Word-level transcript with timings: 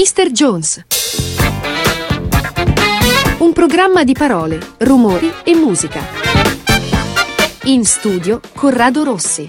Mr. 0.00 0.30
Jones. 0.30 0.82
Un 3.36 3.52
programma 3.52 4.02
di 4.02 4.14
parole, 4.14 4.58
rumori 4.78 5.30
e 5.44 5.54
musica. 5.54 6.00
In 7.64 7.84
studio 7.84 8.40
Corrado 8.54 9.04
Rossi. 9.04 9.46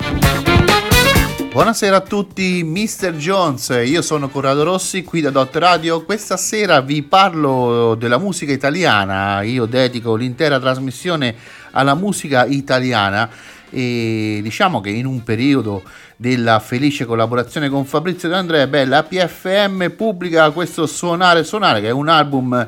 Buonasera 1.54 1.96
a 1.96 2.02
tutti, 2.02 2.64
Mr. 2.66 3.14
Jones, 3.16 3.82
io 3.86 4.02
sono 4.02 4.28
Corrado 4.28 4.64
Rossi 4.64 5.06
qui 5.06 5.22
da 5.22 5.30
Dot 5.30 5.56
Radio. 5.56 6.04
Questa 6.04 6.36
sera 6.36 6.82
vi 6.82 7.02
parlo 7.02 7.96
della 7.96 8.18
musica 8.18 8.52
italiana, 8.52 9.44
io 9.44 9.66
dedico 9.66 10.16
l'intera 10.16 10.60
trasmissione 10.60 11.34
alla 11.72 11.96
musica 11.96 12.44
italiana 12.44 13.30
e 13.72 14.40
diciamo 14.44 14.82
che 14.82 14.90
in 14.90 15.06
un 15.06 15.24
periodo 15.24 15.82
della 16.18 16.60
felice 16.60 17.06
collaborazione 17.06 17.70
con 17.70 17.86
Fabrizio 17.86 18.30
De 18.30 18.36
Andrea, 18.36 18.68
beh, 18.68 18.86
la 18.86 19.04
PFM 19.04 19.90
pubblica 19.96 20.52
questo 20.52 20.86
Suonare 20.86 21.44
Suonare 21.44 21.82
che 21.82 21.88
è 21.88 21.92
un 21.92 22.10
album 22.10 22.68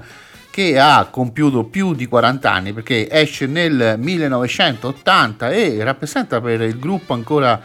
che 0.49 0.79
ha 0.79 1.07
compiuto 1.11 1.65
più 1.65 1.93
di 1.93 2.05
40 2.05 2.51
anni 2.51 2.73
perché 2.73 3.09
esce 3.09 3.47
nel 3.47 3.95
1980 3.97 5.51
e 5.51 5.83
rappresenta 5.83 6.39
per 6.39 6.61
il 6.61 6.79
gruppo 6.79 7.13
ancora 7.13 7.59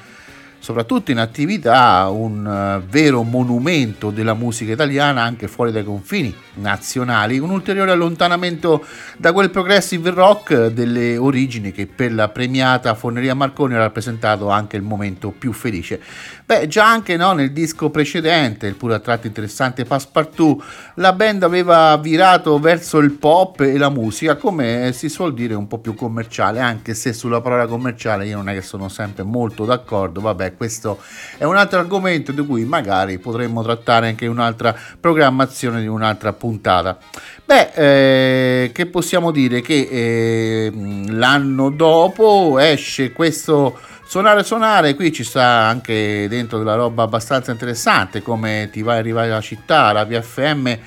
soprattutto 0.68 1.10
in 1.10 1.18
attività 1.18 2.10
un 2.10 2.44
uh, 2.44 2.86
vero 2.86 3.22
monumento 3.22 4.10
della 4.10 4.34
musica 4.34 4.72
italiana 4.72 5.22
anche 5.22 5.48
fuori 5.48 5.72
dai 5.72 5.82
confini 5.82 6.34
nazionali, 6.56 7.38
un 7.38 7.48
ulteriore 7.48 7.92
allontanamento 7.92 8.84
da 9.16 9.32
quel 9.32 9.48
progressive 9.48 10.10
rock 10.10 10.66
delle 10.66 11.16
origini 11.16 11.72
che 11.72 11.86
per 11.86 12.12
la 12.12 12.28
premiata 12.28 12.94
Forneria 12.94 13.32
Marconi 13.32 13.74
ha 13.74 13.78
rappresentato 13.78 14.50
anche 14.50 14.76
il 14.76 14.82
momento 14.82 15.30
più 15.30 15.52
felice. 15.52 16.02
Beh, 16.44 16.66
già 16.66 16.86
anche 16.86 17.16
no, 17.16 17.32
nel 17.32 17.52
disco 17.52 17.88
precedente, 17.88 18.66
il 18.66 18.74
pure 18.74 18.94
a 18.94 18.98
tratti 18.98 19.26
interessante 19.26 19.84
Passepartout, 19.84 20.62
la 20.94 21.12
band 21.12 21.44
aveva 21.44 21.96
virato 21.96 22.58
verso 22.58 22.98
il 22.98 23.12
pop 23.12 23.60
e 23.60 23.78
la 23.78 23.90
musica, 23.90 24.36
come 24.36 24.90
si 24.92 25.08
suol 25.08 25.32
dire 25.32 25.54
un 25.54 25.66
po' 25.66 25.78
più 25.78 25.94
commerciale, 25.94 26.60
anche 26.60 26.94
se 26.94 27.12
sulla 27.12 27.40
parola 27.40 27.66
commerciale 27.66 28.26
io 28.26 28.36
non 28.36 28.48
è 28.48 28.54
che 28.54 28.62
sono 28.62 28.88
sempre 28.88 29.22
molto 29.22 29.64
d'accordo, 29.64 30.20
vabbè, 30.20 30.56
questo 30.58 31.00
è 31.38 31.44
un 31.44 31.56
altro 31.56 31.78
argomento 31.78 32.32
di 32.32 32.44
cui 32.44 32.66
magari 32.66 33.18
potremmo 33.18 33.62
trattare 33.62 34.08
anche 34.08 34.26
in 34.26 34.30
un'altra 34.32 34.76
programmazione 35.00 35.80
di 35.80 35.86
un'altra 35.86 36.34
puntata. 36.34 36.98
Beh, 37.46 37.70
eh, 37.72 38.72
che 38.72 38.86
possiamo 38.86 39.30
dire? 39.30 39.62
Che 39.62 39.88
eh, 39.90 40.72
l'anno 41.08 41.70
dopo 41.70 42.58
esce 42.58 43.12
questo 43.12 43.78
suonare 44.08 44.42
suonare, 44.42 44.94
qui 44.94 45.12
ci 45.12 45.22
sta 45.22 45.42
anche 45.42 46.26
dentro 46.28 46.58
della 46.58 46.74
roba 46.74 47.02
abbastanza 47.02 47.52
interessante 47.52 48.22
come 48.22 48.70
ti 48.72 48.82
vai 48.82 48.98
arrivare 48.98 49.30
alla 49.30 49.40
città, 49.40 49.92
la 49.92 50.04
PFM 50.04 50.78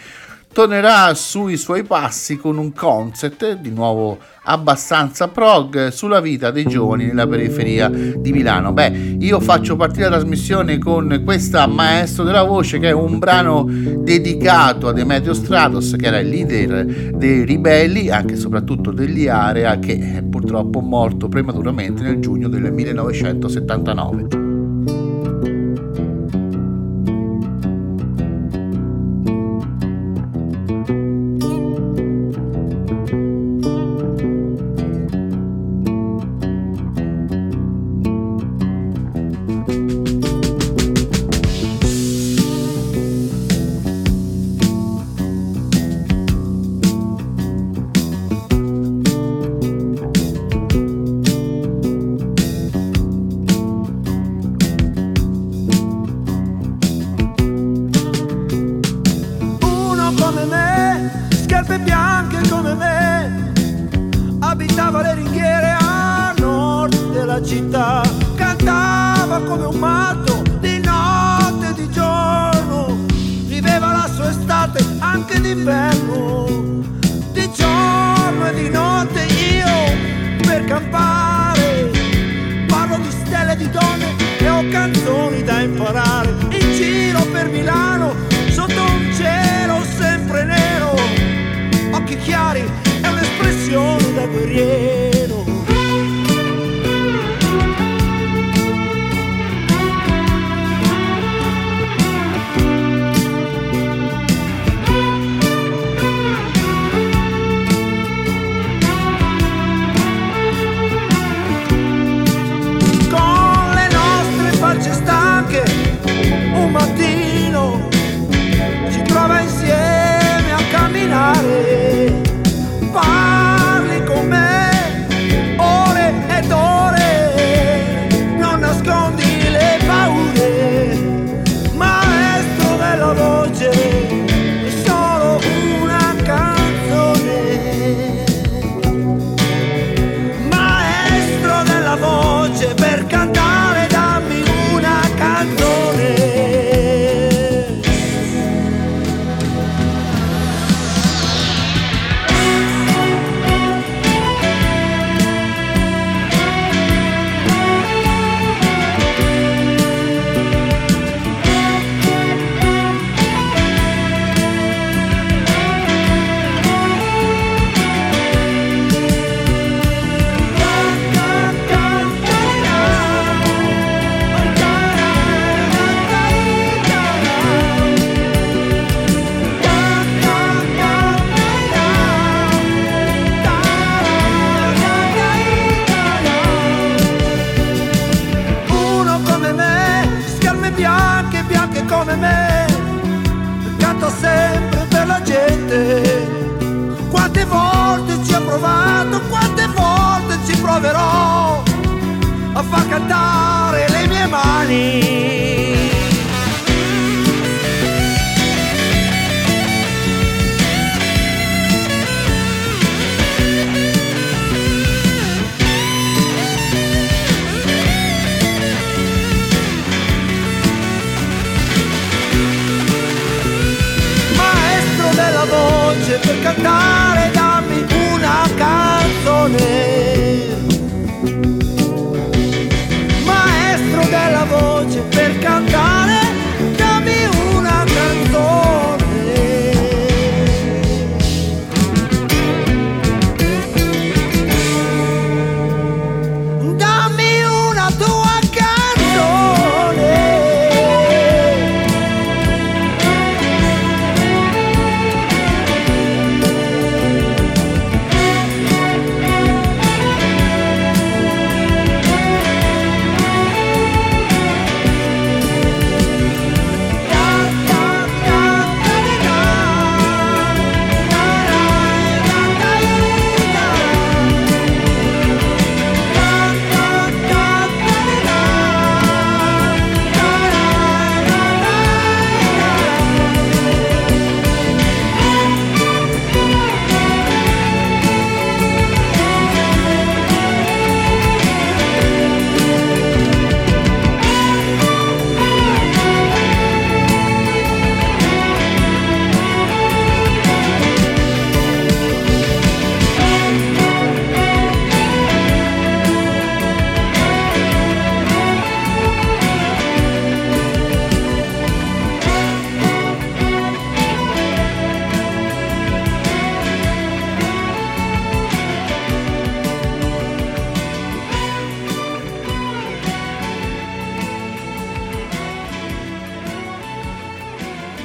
tornerà 0.52 1.14
sui 1.14 1.56
suoi 1.58 1.84
passi 1.84 2.38
con 2.38 2.58
un 2.58 2.74
concept 2.74 3.54
di 3.54 3.72
nuovo 3.72 4.18
abbastanza 4.44 5.28
prog 5.28 5.90
sulla 5.90 6.20
vita 6.20 6.52
dei 6.52 6.66
giovani 6.66 7.06
nella 7.06 7.28
periferia 7.28 7.90
di 7.90 8.32
Milano. 8.32 8.74
Beh, 8.74 9.18
io 9.20 9.40
faccio 9.40 9.76
partire 9.76 10.10
la 10.10 10.18
trasmissione 10.18 10.78
con 10.78 11.22
questa 11.24 11.68
Maestro 11.68 12.24
della 12.24 12.44
Voce 12.44 12.80
che 12.80 12.90
è 12.90 12.94
un 12.94 13.20
brano 13.20 13.66
dedicato 13.68 14.88
a 14.88 14.94
Demetrio 14.94 15.34
Stratos 15.34 15.96
che 15.98 16.08
era 16.08 16.20
il 16.20 16.30
leader 16.30 16.86
dei 17.16 17.46
ribelli, 17.46 18.10
anche 18.10 18.34
e 18.34 18.38
soprattutto 18.38 18.92
degli 18.92 19.28
Area 19.28 19.78
che 19.80 20.16
è 20.18 20.24
purtroppo 20.24 20.80
morto 20.80 21.28
prematuramente 21.28 22.02
nel 22.02 22.20
giugno 22.20 22.50
del 22.50 22.72
1979. 22.74 24.41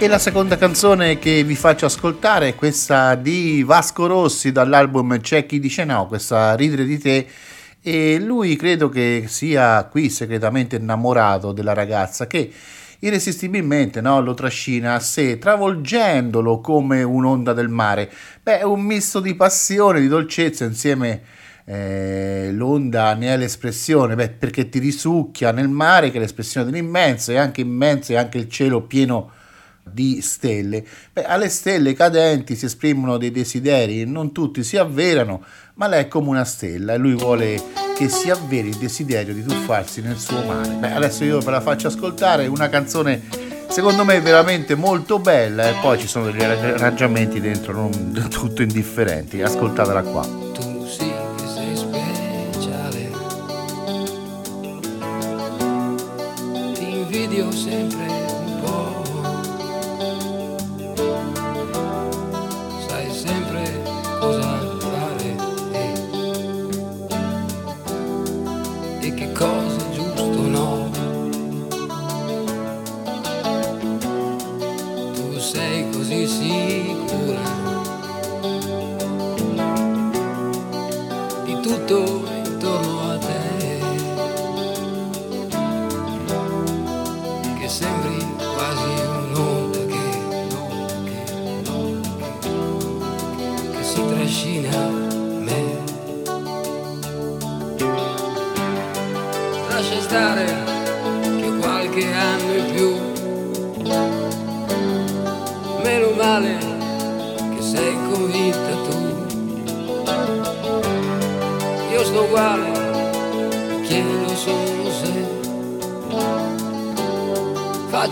E 0.06 0.08
la 0.08 0.20
seconda 0.20 0.56
canzone 0.56 1.18
che 1.18 1.42
vi 1.42 1.56
faccio 1.56 1.86
ascoltare 1.86 2.50
è 2.50 2.54
questa 2.54 3.16
di 3.16 3.64
Vasco 3.64 4.06
Rossi 4.06 4.52
dall'album 4.52 5.18
C'è 5.18 5.46
chi 5.46 5.58
dice 5.58 5.82
no, 5.84 6.06
questa 6.06 6.54
Ridere 6.54 6.84
di 6.84 6.96
te. 6.96 7.26
E 7.82 8.20
lui 8.20 8.54
credo 8.54 8.88
che 8.88 9.24
sia 9.26 9.82
qui 9.86 10.08
segretamente 10.08 10.76
innamorato 10.76 11.50
della 11.50 11.74
ragazza 11.74 12.28
che 12.28 12.52
irresistibilmente 13.00 14.00
no, 14.00 14.20
lo 14.20 14.34
trascina 14.34 14.94
a 14.94 15.00
sé, 15.00 15.38
travolgendolo 15.38 16.60
come 16.60 17.02
un'onda 17.02 17.52
del 17.52 17.68
mare. 17.68 18.08
Beh, 18.44 18.62
un 18.62 18.82
misto 18.82 19.18
di 19.18 19.34
passione, 19.34 19.98
di 19.98 20.06
dolcezza 20.06 20.64
insieme 20.64 21.20
eh, 21.64 22.50
l'onda 22.52 23.12
ne 23.14 23.34
è 23.34 23.36
l'espressione, 23.36 24.14
beh, 24.14 24.28
perché 24.38 24.68
ti 24.68 24.78
risucchia 24.78 25.50
nel 25.50 25.68
mare 25.68 26.12
che 26.12 26.18
è 26.18 26.20
l'espressione 26.20 26.70
dell'immenso 26.70 27.32
e 27.32 27.38
anche 27.38 27.62
immenso 27.62 28.12
e 28.12 28.16
anche 28.18 28.38
il 28.38 28.48
cielo 28.48 28.82
pieno 28.82 29.30
di 29.30 29.44
stelle. 30.20 30.84
Beh, 31.12 31.24
alle 31.24 31.48
stelle 31.48 31.94
cadenti 31.94 32.56
si 32.56 32.66
esprimono 32.66 33.16
dei 33.18 33.30
desideri, 33.30 34.04
non 34.04 34.32
tutti 34.32 34.62
si 34.62 34.76
avverano, 34.76 35.42
ma 35.74 35.86
lei 35.88 36.04
è 36.04 36.08
come 36.08 36.28
una 36.28 36.44
stella 36.44 36.94
e 36.94 36.98
lui 36.98 37.14
vuole 37.14 37.62
che 37.96 38.08
si 38.08 38.30
avveri 38.30 38.68
il 38.68 38.76
desiderio 38.76 39.32
di 39.32 39.42
tuffarsi 39.42 40.00
nel 40.02 40.18
suo 40.18 40.42
mare. 40.42 40.74
Beh, 40.74 40.92
adesso 40.92 41.24
io 41.24 41.38
ve 41.40 41.50
la 41.50 41.60
faccio 41.60 41.86
ascoltare, 41.86 42.46
una 42.46 42.68
canzone 42.68 43.22
secondo 43.68 44.04
me 44.04 44.20
veramente 44.20 44.74
molto 44.74 45.18
bella 45.18 45.68
e 45.68 45.74
poi 45.80 45.98
ci 45.98 46.06
sono 46.06 46.30
degli 46.30 46.42
arrangiamenti 46.42 47.40
dentro 47.40 47.72
non 47.72 48.12
del 48.12 48.28
tutto 48.28 48.62
indifferenti. 48.62 49.42
Ascoltatela 49.42 50.02
qua. 50.02 50.44
Sempre 57.48 58.15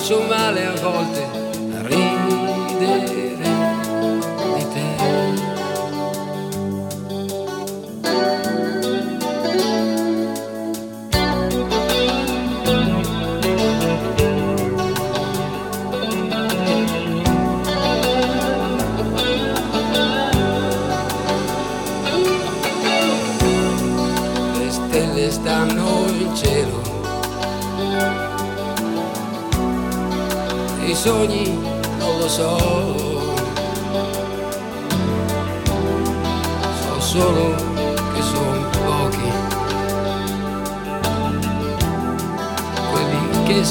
faccio 0.05 0.21
male 0.27 0.67
a 0.67 0.75
volte 0.75 1.34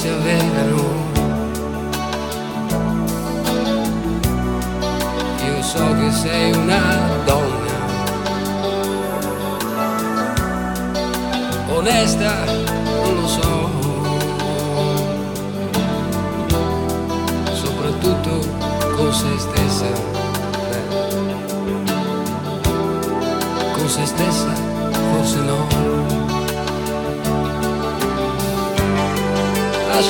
si 0.04 0.10
avverano. 0.10 0.84
Io 5.46 5.62
so 5.62 5.96
che 5.98 6.12
sei 6.12 6.52
una 6.52 6.82
donna. 7.24 7.72
onesta, 11.70 12.34
non 12.44 13.16
lo 13.16 13.28
so. 13.28 13.70
Soprattutto 17.54 18.32
con 18.98 19.14
se 19.14 19.40
stessa. 19.40 20.13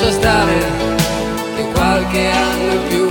Lascia 0.04 0.20
stare 0.20 0.58
che 1.56 1.64
qualche 1.72 2.28
anno 2.28 2.72
in 2.72 2.80
più. 2.88 3.08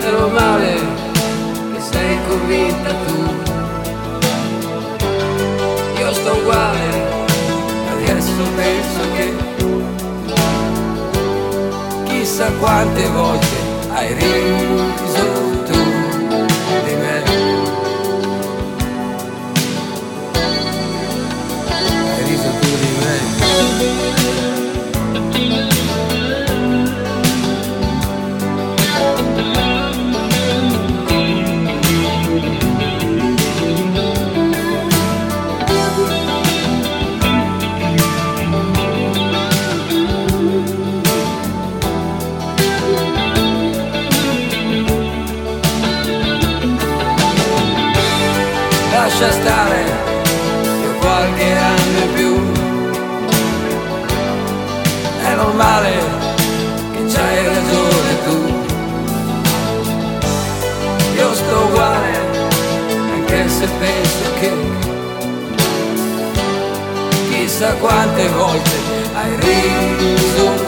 Meno 0.00 0.28
male 0.28 0.74
che 1.74 1.80
sei 1.90 2.18
convinta 2.26 2.90
tu 3.04 3.16
io 5.98 6.12
sto 6.14 6.32
uguale, 6.32 6.88
adesso 7.92 8.42
penso 8.56 9.00
che 9.14 9.34
chissà 12.04 12.50
quante 12.52 13.08
volte 13.08 13.56
hai 13.92 14.14
riso 14.14 15.37
lascia 49.20 49.32
stare 49.32 49.84
che 50.62 50.98
qualche 51.00 51.52
anno 51.52 51.98
in 51.98 52.12
più. 52.14 52.52
È 55.24 55.34
normale 55.34 55.90
che 56.92 57.04
c'hai 57.12 57.46
ragione 57.46 58.22
tu. 58.24 58.36
Io 61.16 61.34
sto 61.34 61.64
uguale 61.64 62.16
anche 63.12 63.48
se 63.48 63.66
penso 63.66 64.32
che 64.40 64.52
chissà 67.28 67.72
quante 67.74 68.28
volte 68.28 68.76
hai 69.14 69.36
riso 69.40 70.67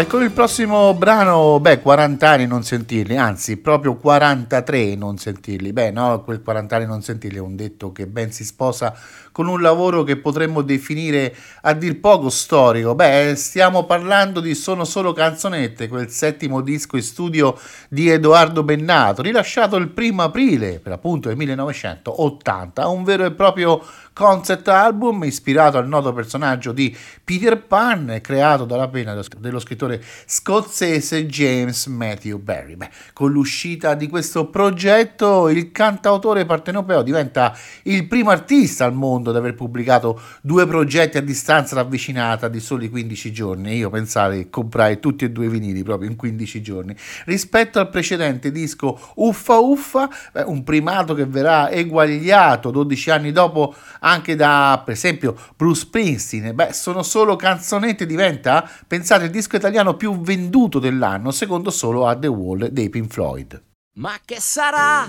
e 0.00 0.06
con 0.06 0.22
il 0.22 0.30
prossimo 0.30 0.94
brano, 0.94 1.60
beh, 1.60 1.80
40 1.80 2.28
anni 2.28 2.46
non 2.46 2.62
sentirli, 2.62 3.18
anzi, 3.18 3.58
proprio 3.58 3.96
43 3.96 4.94
non 4.96 5.18
sentirli. 5.18 5.74
Beh, 5.74 5.90
no, 5.90 6.22
quel 6.22 6.42
40 6.42 6.76
anni 6.76 6.86
non 6.86 7.02
sentirli 7.02 7.36
è 7.36 7.40
un 7.40 7.54
detto 7.54 7.92
che 7.92 8.06
ben 8.06 8.32
si 8.32 8.44
sposa 8.44 8.94
con 9.40 9.48
un 9.48 9.62
lavoro 9.62 10.02
che 10.02 10.18
potremmo 10.18 10.60
definire 10.60 11.34
a 11.62 11.72
dir 11.72 11.98
poco 11.98 12.28
storico. 12.28 12.94
Beh, 12.94 13.32
stiamo 13.36 13.86
parlando 13.86 14.38
di 14.40 14.54
Sono 14.54 14.84
solo 14.84 15.14
canzonette, 15.14 15.88
quel 15.88 16.10
settimo 16.10 16.60
disco 16.60 16.96
in 16.96 17.02
studio 17.02 17.58
di 17.88 18.10
Edoardo 18.10 18.62
Bennato, 18.62 19.22
rilasciato 19.22 19.76
il 19.76 19.88
primo 19.88 20.24
aprile, 20.24 20.78
per 20.78 20.92
appunto 20.92 21.28
del 21.28 21.38
1980, 21.38 22.86
un 22.88 23.02
vero 23.02 23.24
e 23.24 23.30
proprio 23.30 23.82
concept 24.12 24.68
album 24.68 25.24
ispirato 25.24 25.78
al 25.78 25.88
noto 25.88 26.12
personaggio 26.12 26.72
di 26.72 26.94
Peter 27.24 27.64
Pan, 27.64 28.18
creato 28.20 28.66
dalla 28.66 28.88
pena 28.88 29.18
dello 29.38 29.58
scrittore 29.58 30.02
scozzese 30.26 31.24
James 31.24 31.86
Matthew 31.86 32.36
Barry. 32.38 32.76
Beh, 32.76 32.90
con 33.14 33.30
l'uscita 33.30 33.94
di 33.94 34.06
questo 34.08 34.48
progetto, 34.48 35.48
il 35.48 35.72
cantautore 35.72 36.44
partenopeo 36.44 37.00
diventa 37.00 37.56
il 37.84 38.06
primo 38.06 38.28
artista 38.28 38.84
al 38.84 38.92
mondo 38.92 39.29
ad 39.30 39.36
aver 39.36 39.54
pubblicato 39.54 40.20
due 40.42 40.66
progetti 40.66 41.16
a 41.16 41.22
distanza 41.22 41.74
ravvicinata 41.76 42.48
di 42.48 42.60
soli 42.60 42.88
15 42.88 43.32
giorni. 43.32 43.76
Io 43.76 43.90
pensavo 43.90 44.34
che 44.34 44.50
comprai 44.50 45.00
tutti 45.00 45.24
e 45.24 45.30
due 45.30 45.46
i 45.46 45.48
vinili 45.48 45.82
proprio 45.82 46.08
in 46.08 46.16
15 46.16 46.62
giorni. 46.62 46.96
Rispetto 47.24 47.78
al 47.78 47.88
precedente 47.88 48.50
disco 48.50 48.98
Uffa 49.16 49.58
Uffa, 49.58 50.08
un 50.46 50.62
primato 50.64 51.14
che 51.14 51.26
verrà 51.26 51.70
eguagliato 51.70 52.70
12 52.70 53.10
anni 53.10 53.32
dopo 53.32 53.74
anche 54.00 54.36
da, 54.36 54.82
per 54.84 54.94
esempio, 54.94 55.36
Bruce 55.56 55.80
Springsteen. 55.80 56.54
Beh, 56.54 56.72
sono 56.72 57.02
solo 57.02 57.36
canzonette, 57.36 58.06
diventa, 58.06 58.68
pensate, 58.86 59.24
il 59.24 59.30
disco 59.30 59.56
italiano 59.56 59.94
più 59.94 60.20
venduto 60.20 60.78
dell'anno, 60.78 61.30
secondo 61.30 61.70
solo 61.70 62.06
a 62.06 62.16
The 62.16 62.26
Wall 62.26 62.68
dei 62.68 62.88
Pink 62.88 63.12
Floyd. 63.12 63.62
Ma 63.94 64.12
che 64.24 64.40
sarà? 64.40 65.06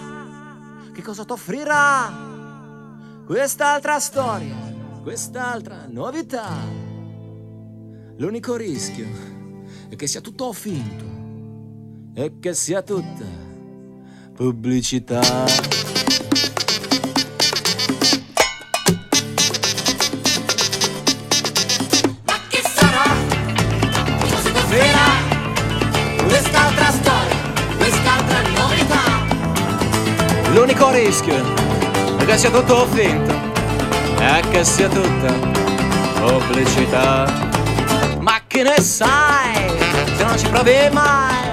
Che 0.93 1.01
cosa 1.01 1.23
t'offrirà? 1.23 2.30
Quest'altra 3.31 3.97
storia, 4.01 4.57
quest'altra 5.01 5.85
novità. 5.87 6.49
L'unico 8.17 8.57
rischio 8.57 9.07
è 9.87 9.95
che 9.95 10.05
sia 10.05 10.19
tutto 10.19 10.51
finto 10.51 11.05
e 12.13 12.39
che 12.41 12.53
sia 12.53 12.81
tutta 12.81 13.23
pubblicità. 14.33 15.21
L'unico 30.53 30.91
rischio 30.91 31.33
è 31.33 31.60
che 32.31 32.37
sia 32.37 32.49
tutto 32.49 32.87
finto 32.93 33.33
e 34.17 34.41
che 34.51 34.63
sia 34.63 34.87
tutta 34.87 35.33
pubblicità. 36.17 37.25
Ma 38.19 38.39
che 38.47 38.63
ne 38.63 38.79
sai 38.79 39.69
se 40.15 40.23
non 40.23 40.37
ci 40.37 40.47
provi 40.47 40.89
mai? 40.93 41.51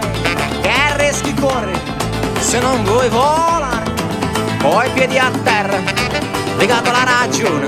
Che 0.60 0.96
rischi 0.98 1.34
corri 1.34 1.76
se 2.38 2.60
non 2.60 2.84
vuoi 2.84 3.08
volare? 3.08 3.90
Poi 4.58 4.88
piedi 4.90 5.18
a 5.18 5.28
terra, 5.42 5.78
legato 6.56 6.90
alla 6.90 7.04
ragione, 7.22 7.66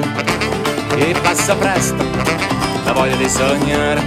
che 0.90 1.12
passa 1.20 1.56
presto 1.56 2.04
la 2.84 2.92
voglia 2.92 3.16
di 3.16 3.28
sognare. 3.28 4.02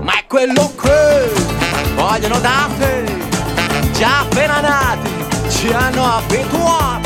Ma 0.00 0.12
è 0.12 0.24
quello 0.28 0.72
che 0.80 1.32
vogliono 1.96 2.38
da 2.38 2.68
te, 2.78 3.04
già 3.94 4.20
appena 4.20 4.60
nati 4.60 5.10
ci 5.48 5.72
hanno 5.72 6.18
abituato 6.18 7.01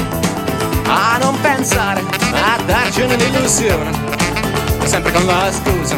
a 0.86 1.18
non 1.18 1.38
pensare, 1.40 2.02
a 2.32 2.60
darci 2.64 3.02
un'illusione, 3.02 3.90
sempre 4.84 5.12
con 5.12 5.26
la 5.26 5.50
scusa 5.50 5.96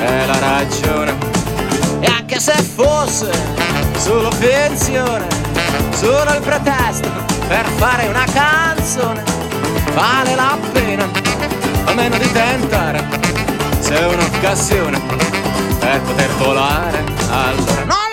e 0.00 0.26
la 0.26 0.38
ragione. 0.38 1.14
E 2.00 2.06
anche 2.06 2.38
se 2.38 2.52
fosse 2.52 3.30
solo 3.96 4.30
finzione, 4.32 5.26
solo 5.92 6.34
il 6.34 6.40
pretesto 6.40 7.08
per 7.48 7.66
fare 7.76 8.06
una 8.06 8.24
canzone, 8.32 9.22
vale 9.94 10.34
la 10.34 10.56
pena 10.72 11.08
almeno 11.84 12.16
di 12.18 12.30
tentare, 12.32 13.06
se 13.78 13.98
è 13.98 14.06
un'occasione 14.06 15.00
per 15.78 16.00
poter 16.00 16.30
volare, 16.36 17.04
allora 17.30 17.84
non 17.84 18.03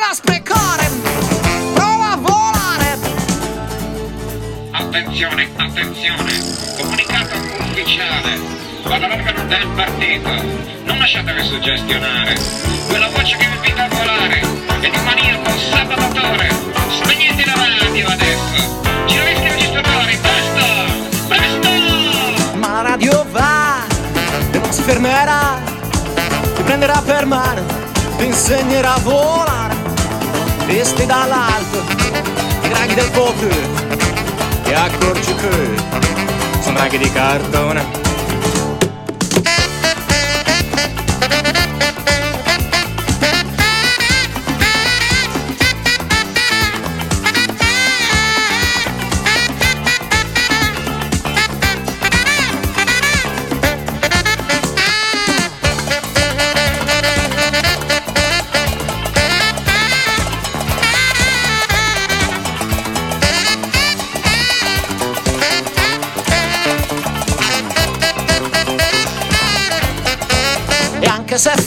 Attenzione, 4.94 5.50
attenzione, 5.56 6.34
comunicato 6.78 7.38
ufficiale, 7.60 8.38
vall'organo 8.84 9.46
del 9.46 9.66
partito, 9.74 10.30
non 10.84 10.98
lasciatevi 10.98 11.44
suggestionare, 11.44 12.38
quella 12.90 13.08
voce 13.08 13.38
che 13.38 13.48
vi 13.48 13.56
invita 13.56 13.86
a 13.86 13.88
volare 13.88 14.42
è 14.42 14.90
di 14.90 14.98
un 14.98 15.04
maniaco 15.06 15.58
sabotatore, 15.58 16.50
spegnete 16.90 17.46
la 17.46 17.54
radio 17.80 18.08
adesso, 18.10 18.84
ci 19.06 19.18
stupori, 19.64 20.20
presto, 20.22 20.66
presto! 21.30 22.58
Ma 22.58 22.72
la 22.74 22.82
radio 22.82 23.26
va. 23.32 23.86
E 24.52 24.58
non 24.58 24.74
si 24.74 24.82
fermerà, 24.82 25.58
ti 26.54 26.64
prenderà 26.64 27.02
per 27.06 27.26
mano, 27.26 27.64
ti 28.18 28.26
insegnerà 28.26 28.96
a 28.96 29.00
volare, 29.00 29.76
visti 30.66 31.06
dall'alto, 31.06 31.82
i 32.64 32.68
draghi 32.68 32.94
del 32.94 33.10
potere, 33.12 33.91
ti 34.72 34.78
accorgi 34.78 35.36
che 35.36 36.62
sono 36.62 36.78
draghi 36.78 36.98
di 36.98 37.12
cartone. 37.12 38.01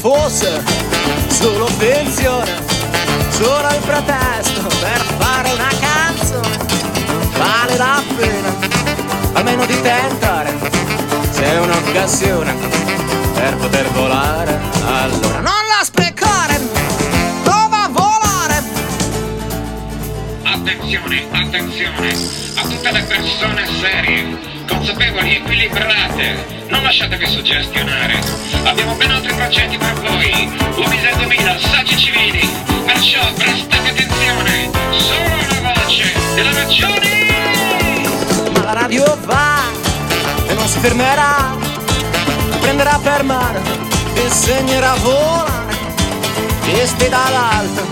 Fosse 0.04 0.62
solo 1.28 1.66
finzione, 1.66 2.52
solo 3.30 3.68
il 3.68 3.80
pretesto 3.86 4.66
per 4.78 5.00
fare 5.16 5.50
una 5.50 5.70
canzone, 5.80 6.58
vale 7.38 7.76
la 7.78 8.02
pena 8.14 8.54
almeno 9.32 9.64
di 9.64 9.80
tentare, 9.80 10.52
se 11.30 11.42
è 11.42 11.58
un'occasione 11.58 12.54
per 13.32 13.56
poter 13.56 13.88
volare, 13.92 14.60
allora 14.84 15.40
non 15.40 15.64
la 15.74 15.82
sprecare, 15.82 16.60
prova 17.42 17.84
a 17.84 17.88
volare. 17.88 18.62
Attenzione, 20.42 21.24
attenzione 21.30 22.14
a 22.56 22.60
tutte 22.60 22.92
le 22.92 23.02
persone 23.04 23.66
serie, 23.80 24.38
consapevoli 24.68 25.36
equilibrate. 25.36 26.53
Non 26.74 26.82
lasciatevi 26.82 27.26
suggestionare. 27.28 28.20
Abbiamo 28.64 28.96
ben 28.96 29.08
altri 29.12 29.32
progetti 29.32 29.78
per 29.78 29.94
voi. 30.00 30.50
Del 30.74 31.14
2000, 31.18 31.58
saggi 31.60 31.96
civili. 31.96 32.50
Perciò 32.84 33.20
prestate 33.32 33.90
attenzione. 33.90 34.70
Solo 34.90 35.60
una 35.60 35.72
voce 35.72 36.12
della 36.34 36.52
ragione. 36.52 37.08
Ma 38.54 38.64
la 38.64 38.72
radio 38.72 39.18
va 39.24 39.62
e 40.48 40.54
non 40.54 40.66
si 40.66 40.80
fermerà, 40.80 41.56
prenderà 42.60 42.98
per 43.00 43.22
mano, 43.22 43.60
ti 44.12 44.22
insegnerà 44.22 44.90
a 44.90 44.96
volare, 44.96 45.76
visti 46.64 47.08
dall'alto, 47.08 47.86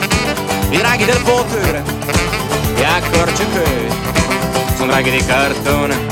i 0.70 0.76
draghi 0.76 1.04
del 1.04 1.22
potere, 1.22 1.84
ti 2.74 2.82
accorgi 2.82 3.46
che 3.52 3.88
sono 4.74 4.90
draghi 4.90 5.10
di 5.10 5.24
cartone. 5.24 6.11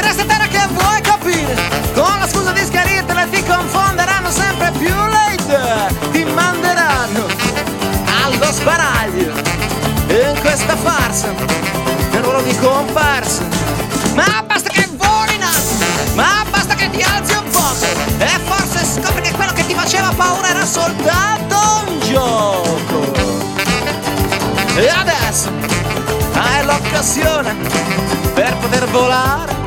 Resta 0.00 0.24
terra 0.24 0.46
che 0.46 0.66
vuoi 0.72 1.00
capire, 1.00 1.54
con 1.94 2.18
la 2.18 2.26
scusa 2.26 2.52
di 2.52 2.60
schiarirtela 2.64 3.26
ti 3.26 3.42
confonderanno 3.44 4.30
sempre 4.30 4.72
più 4.78 4.94
le 4.94 5.36
ti 6.12 6.24
manderanno 6.24 7.26
allo 8.24 8.52
sbaraglio, 8.52 9.32
in 10.08 10.38
questa 10.40 10.76
farsa, 10.76 11.28
nel 12.10 12.22
ruolo 12.22 12.42
di 12.42 12.56
comparsa. 12.58 13.42
Ma 14.14 14.42
basta 14.46 14.70
che 14.70 14.88
voli 14.92 15.34
in 15.34 15.42
alto, 15.42 15.84
ma 16.14 16.44
basta 16.50 16.74
che 16.74 16.90
ti 16.90 17.02
alzi 17.02 17.34
un 17.34 17.50
poco, 17.50 17.86
e 18.18 18.40
forse 18.44 18.84
scopri 18.84 19.22
che 19.22 19.32
quello 19.32 19.52
che 19.52 19.66
ti 19.66 19.74
faceva 19.74 20.10
soltanto 20.70 21.56
un 21.86 22.00
gioco. 22.00 23.12
E 24.76 24.88
adesso 24.88 25.50
hai 26.32 26.64
l'occasione 26.64 27.54
per 28.34 28.56
poter 28.58 28.86
volare. 28.88 29.59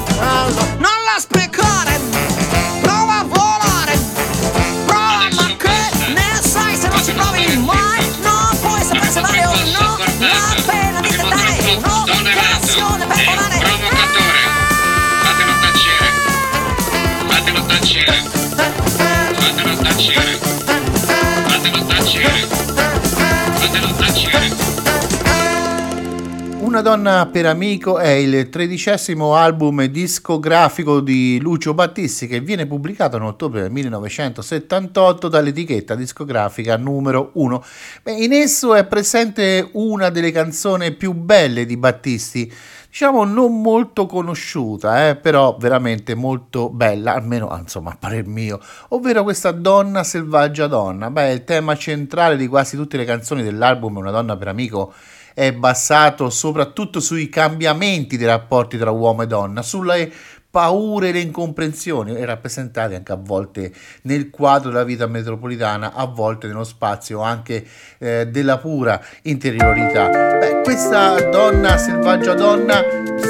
Una 26.74 26.82
donna 26.82 27.28
per 27.28 27.46
amico 27.46 28.00
è 28.00 28.10
il 28.10 28.50
tredicesimo 28.50 29.36
album 29.36 29.86
discografico 29.86 31.02
di 31.02 31.38
Lucio 31.40 31.76
Battisti 31.76 32.26
che 32.26 32.40
viene 32.40 32.66
pubblicato 32.66 33.16
in 33.16 33.22
ottobre 33.22 33.62
del 33.62 33.70
1978 33.70 35.28
dall'etichetta 35.28 35.94
discografica 35.94 36.76
numero 36.76 37.30
1. 37.34 37.64
Beh, 38.02 38.14
in 38.14 38.34
esso 38.34 38.74
è 38.74 38.88
presente 38.88 39.70
una 39.74 40.10
delle 40.10 40.32
canzoni 40.32 40.94
più 40.94 41.14
belle 41.14 41.68
di 41.68 41.78
Battisti, 41.78 42.52
diciamo 42.90 43.24
non 43.24 43.62
molto 43.62 44.08
conosciuta, 44.08 45.10
eh, 45.10 45.16
però 45.16 45.56
veramente 45.60 46.16
molto 46.16 46.72
bella, 46.72 47.14
almeno 47.14 47.56
insomma 47.56 47.92
a 47.92 47.98
parer 48.00 48.26
mio, 48.26 48.60
ovvero 48.90 49.22
questa 49.22 49.52
donna 49.52 50.04
selvaggia 50.04 50.66
donna. 50.66 51.12
Beh, 51.12 51.34
il 51.34 51.44
tema 51.44 51.78
centrale 51.78 52.36
di 52.36 52.48
quasi 52.48 52.76
tutte 52.76 52.98
le 52.98 53.06
canzoni 53.06 53.44
dell'album 53.44 53.98
Una 53.98 54.10
donna 54.10 54.36
per 54.36 54.48
amico 54.48 54.92
è 55.34 55.54
basato 55.54 56.30
soprattutto 56.30 57.00
sui 57.00 57.30
cambiamenti 57.30 58.18
dei 58.18 58.28
rapporti 58.28 58.78
tra 58.78 58.92
uomo 58.92 59.24
e 59.24 59.28
donna, 59.28 59.62
sulle 59.62 60.12
paure 60.54 61.10
e 61.10 61.14
le 61.14 61.20
incomprensioni 61.22 62.16
e 62.16 62.24
rappresentate 62.26 62.94
anche 62.94 63.12
a 63.12 63.20
volte 63.20 63.74
nel 64.04 64.30
quadro 64.30 64.70
della 64.70 64.84
vita 64.84 65.08
metropolitana, 65.08 65.94
a 65.96 66.06
volte 66.06 66.46
nello 66.46 66.64
spazio 66.64 67.22
anche 67.22 67.66
eh, 67.98 68.28
della 68.28 68.60
pura 68.60 69.02
interiorità. 69.24 70.10
Beh, 70.10 70.62
questa 70.62 71.16
donna, 71.32 71.76
selvaggia 71.80 72.36
donna, 72.36 72.84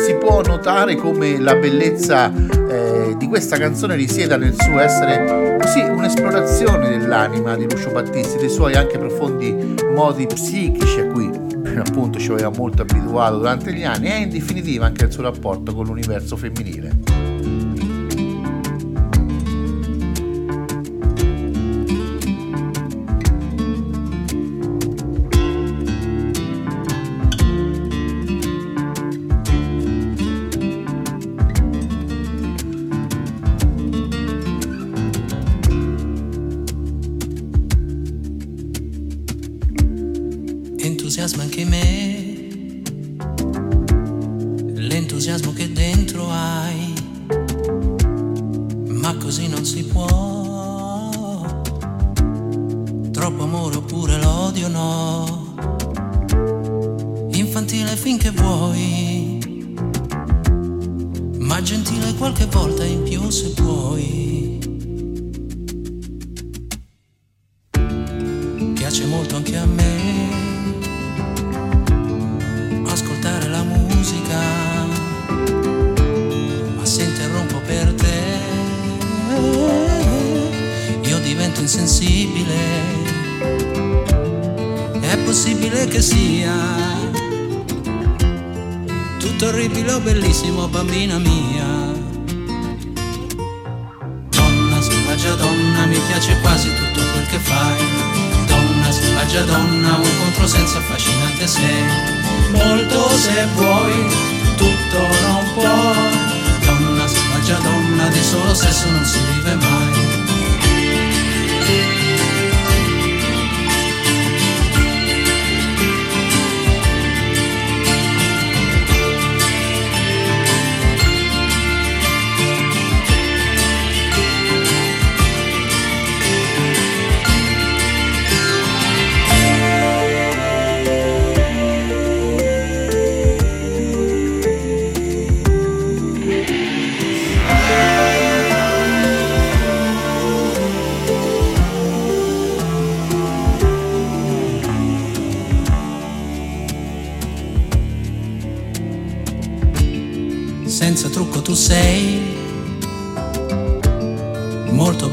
si 0.06 0.16
può 0.16 0.42
notare 0.42 0.96
come 0.96 1.40
la 1.40 1.56
bellezza 1.56 2.30
eh, 2.30 3.16
di 3.16 3.28
questa 3.28 3.58
canzone 3.58 3.96
risieda 3.96 4.36
nel 4.36 4.54
suo 4.60 4.82
essere 4.82 5.58
così 5.62 5.80
un'esplorazione 5.80 6.90
dell'anima 6.90 7.56
di 7.56 7.64
Lucio 7.70 7.90
Battisti, 7.92 8.38
dei 8.38 8.50
suoi 8.50 8.74
anche 8.74 8.98
profondi 8.98 9.76
modi 9.96 10.28
psichici 10.28 11.00
a 11.00 11.08
cui 11.08 11.53
appunto 11.86 12.20
ci 12.20 12.32
aveva 12.32 12.50
molto 12.50 12.82
abituato 12.82 13.38
durante 13.38 13.74
gli 13.74 13.84
anni 13.84 14.12
e 14.12 14.18
in 14.18 14.30
definitiva 14.30 14.86
anche 14.86 15.06
il 15.06 15.12
suo 15.12 15.24
rapporto 15.24 15.74
con 15.74 15.86
l'universo 15.86 16.36
femminile. 16.36 17.23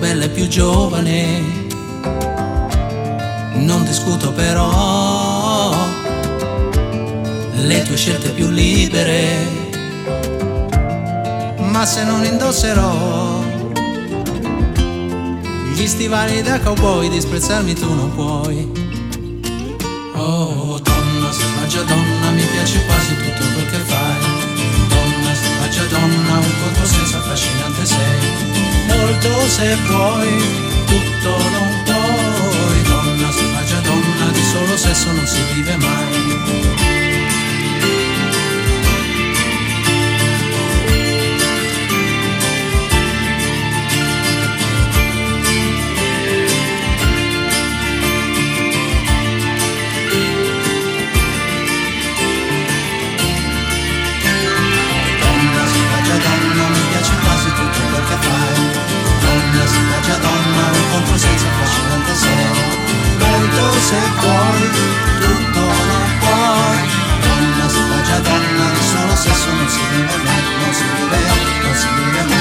Bella 0.01 0.25
e 0.25 0.29
più 0.31 0.49
giovane, 0.49 1.43
non 3.53 3.85
discuto 3.85 4.33
però 4.33 5.75
le 7.53 7.83
tue 7.83 7.97
scelte 7.97 8.31
più 8.31 8.49
libere, 8.49 9.47
ma 11.59 11.85
se 11.85 12.05
non 12.05 12.25
indosserò 12.25 13.43
gli 15.75 15.87
stivali 15.87 16.41
da 16.41 16.59
cowboy, 16.61 17.11
disprezzarmi 17.11 17.75
tu 17.75 17.93
non 17.93 18.15
puoi. 18.15 18.73
Oh, 20.15 20.81
donna, 20.83 21.31
selvaggia 21.31 21.83
donna, 21.83 22.31
mi 22.31 22.43
piace 22.43 22.83
quasi 22.87 23.17
tutto 23.17 23.45
quel 23.53 23.67
che 23.71 23.79
fai. 23.85 24.19
Donna, 24.89 25.35
selvaggia 25.35 25.85
donna, 25.91 26.39
un 26.39 26.55
controsenso 26.63 27.19
affascinante 27.19 27.85
sei. 27.85 28.20
Molto 29.11 29.49
se 29.49 29.77
vuoi, 29.89 30.39
tutto 30.87 31.37
non 31.51 31.83
puoi. 31.83 32.83
Donna, 32.85 33.33
selvaggia 33.33 33.81
donna, 33.81 34.31
di 34.31 34.43
solo 34.45 34.77
sesso 34.77 35.11
non 35.11 35.27
si 35.27 35.43
vive 35.53 35.77
mai. 35.79 36.10
se 63.91 64.01
vuoi, 64.21 64.71
tutto 65.21 65.61
lo 65.61 66.01
puoi. 66.21 66.79
Donna, 67.23 67.69
sfoggia 67.69 68.19
donna, 68.21 68.67
solo 68.91 69.17
sesso 69.17 69.51
non 69.53 69.69
si 69.69 69.81
vive 69.91 70.17
mai, 70.25 70.43
non 70.61 70.73
si 70.73 70.85
vive, 70.95 71.19
non 71.63 71.75
si 71.75 71.89
vive 71.97 72.23
mai. 72.29 72.40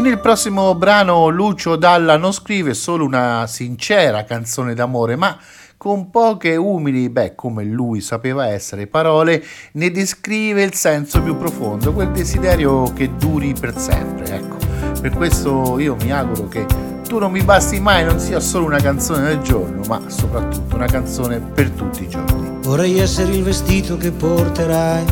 Nel 0.00 0.20
prossimo 0.20 0.74
brano 0.74 1.28
Lucio 1.28 1.76
Dalla 1.76 2.16
non 2.16 2.32
scrive 2.32 2.74
solo 2.74 3.04
una 3.04 3.46
sincera 3.46 4.24
canzone 4.24 4.74
d'amore, 4.74 5.16
ma 5.16 5.38
con 5.78 6.10
poche 6.10 6.56
umili, 6.56 7.08
beh, 7.08 7.34
come 7.34 7.64
lui 7.64 8.00
sapeva 8.00 8.46
essere, 8.48 8.86
parole, 8.86 9.42
ne 9.72 9.90
descrive 9.90 10.62
il 10.62 10.74
senso 10.74 11.22
più 11.22 11.36
profondo, 11.36 11.92
quel 11.92 12.10
desiderio 12.10 12.92
che 12.92 13.16
duri 13.16 13.54
per 13.58 13.76
sempre, 13.78 14.34
ecco. 14.34 14.56
Per 15.00 15.12
questo 15.12 15.78
io 15.78 15.96
mi 16.02 16.10
auguro 16.12 16.48
che 16.48 16.66
Tu 17.06 17.18
non 17.18 17.30
mi 17.30 17.42
basti 17.42 17.78
mai 17.78 18.04
non 18.04 18.18
sia 18.18 18.40
solo 18.40 18.64
una 18.64 18.80
canzone 18.80 19.28
del 19.28 19.38
giorno, 19.38 19.82
ma 19.86 20.02
soprattutto 20.08 20.74
una 20.74 20.86
canzone 20.86 21.38
per 21.38 21.70
tutti 21.70 22.02
i 22.02 22.08
giorni. 22.08 22.58
Vorrei 22.62 22.98
essere 22.98 23.32
il 23.32 23.44
vestito 23.44 23.96
che 23.96 24.10
porterai, 24.10 25.04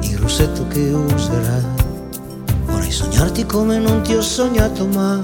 il 0.00 0.18
rossetto 0.18 0.66
che 0.66 0.80
userai. 0.80 1.87
Vorrei 2.78 2.92
sognarti 2.92 3.44
come 3.44 3.78
non 3.80 4.02
ti 4.02 4.14
ho 4.14 4.22
sognato 4.22 4.86
mai. 4.86 5.20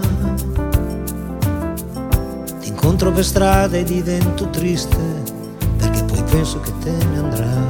Ti 2.58 2.68
incontro 2.68 3.12
per 3.12 3.24
strada 3.24 3.76
e 3.76 3.84
divento 3.84 4.50
triste, 4.50 4.96
perché 5.76 6.02
poi 6.02 6.20
penso 6.24 6.58
che 6.58 6.72
te 6.80 6.90
ne 6.90 7.16
andrai. 7.16 7.66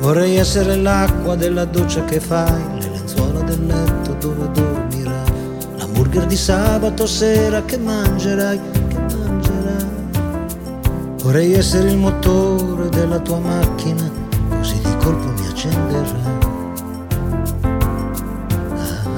Vorrei 0.00 0.36
essere 0.36 0.74
l'acqua 0.74 1.36
della 1.36 1.64
doccia 1.64 2.04
che 2.04 2.18
fai, 2.18 2.60
le 2.80 2.88
lenzuola 2.90 3.40
del 3.42 3.66
letto 3.66 4.14
dove 4.14 4.50
dormirai, 4.50 5.32
l'hamburger 5.76 6.26
di 6.26 6.36
sabato 6.36 7.06
sera 7.06 7.62
che 7.62 7.78
mangerai. 7.78 8.82
Vorrei 11.24 11.54
essere 11.54 11.88
il 11.88 11.96
motore 11.96 12.90
della 12.90 13.18
tua 13.18 13.38
macchina, 13.38 14.10
così 14.50 14.78
di 14.78 14.96
colpo 14.98 15.32
mi 15.40 15.46
accenderai. 15.46 16.22
Ah. 18.74 19.08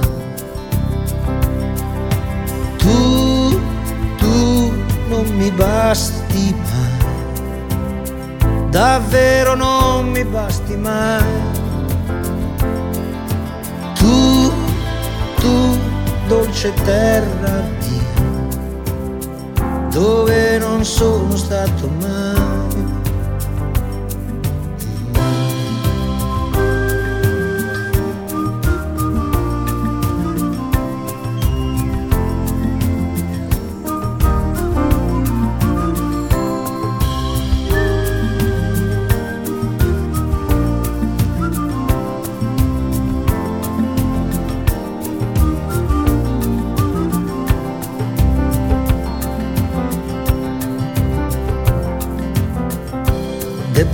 Tu, 2.77 3.61
tu 4.19 4.73
non 5.09 5.27
mi 5.37 5.51
basti 5.51 6.55
mai 6.55 6.87
davvero 8.71 9.55
non 9.57 10.11
mi 10.11 10.23
basti 10.25 10.77
mai. 10.77 11.25
Tu, 13.95 14.53
tu, 15.41 15.79
dolce 16.29 16.73
terra 16.85 17.76
dove 19.97 20.59
non 20.59 20.85
sono 20.85 21.35
stato 21.37 21.89
mai. 22.01 22.36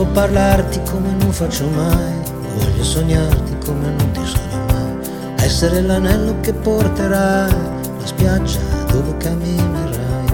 Devo 0.03 0.15
parlarti 0.15 0.81
come 0.91 1.15
non 1.21 1.31
faccio 1.31 1.65
mai, 1.69 2.13
voglio 2.57 2.83
sognarti 2.83 3.57
come 3.65 3.89
non 3.89 4.11
ti 4.11 4.21
sogno 4.25 4.65
mai, 4.67 4.97
essere 5.37 5.81
l'anello 5.81 6.41
che 6.41 6.53
porterai, 6.53 7.53
la 8.01 8.07
spiaggia 8.07 8.59
dove 8.91 9.17
camminerai, 9.19 10.27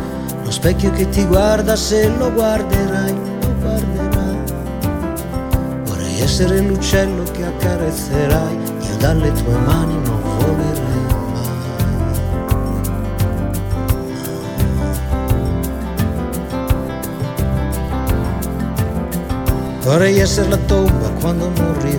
lo 0.43 0.51
specchio 0.51 0.91
che 0.93 1.07
ti 1.11 1.23
guarda 1.27 1.77
se 1.77 2.09
lo 2.17 2.33
guarderai, 2.33 3.13
lo 3.13 3.55
guarderai. 3.61 4.39
Vorrei 5.85 6.19
essere 6.23 6.61
l'uccello 6.61 7.25
che 7.25 7.45
accarezzerai, 7.45 8.57
io 8.57 8.97
dalle 8.97 9.31
tue 9.33 9.53
mani 9.53 10.01
non 10.03 10.21
volerei 10.23 10.88
Vorrei 19.89 20.19
essere 20.19 20.51
la 20.51 20.59
tomba 20.59 21.09
quando 21.19 21.49
morirai 21.49 21.97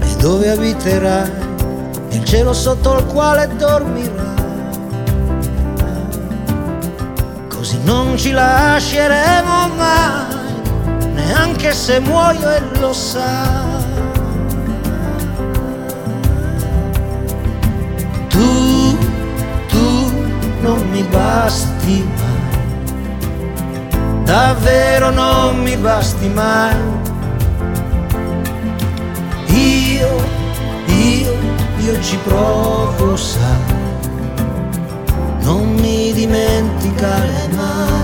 e 0.00 0.16
dove 0.16 0.50
abiterai, 0.50 1.30
il 2.08 2.24
cielo 2.24 2.52
sotto 2.52 2.98
il 2.98 3.04
quale 3.04 3.48
dormirai. 3.56 4.30
Così 7.46 7.78
non 7.84 8.18
ci 8.18 8.32
lasceremo 8.32 9.68
mai, 9.76 11.12
neanche 11.14 11.72
se 11.72 12.00
muoio 12.00 12.50
e 12.50 12.60
lo 12.80 12.92
sai. 12.92 13.84
Tu, 18.30 18.98
tu 19.68 20.12
non 20.60 20.88
mi 20.90 21.04
basti 21.04 22.04
davvero 24.32 25.10
non 25.10 25.60
mi 25.60 25.76
basti 25.76 26.26
mai. 26.28 26.74
Io, 29.48 30.10
io, 30.86 31.34
io 31.76 32.00
ci 32.00 32.16
provo, 32.24 33.14
sai, 33.14 33.74
non 35.40 35.74
mi 35.74 36.14
dimenticare 36.14 37.48
mai. 37.54 38.01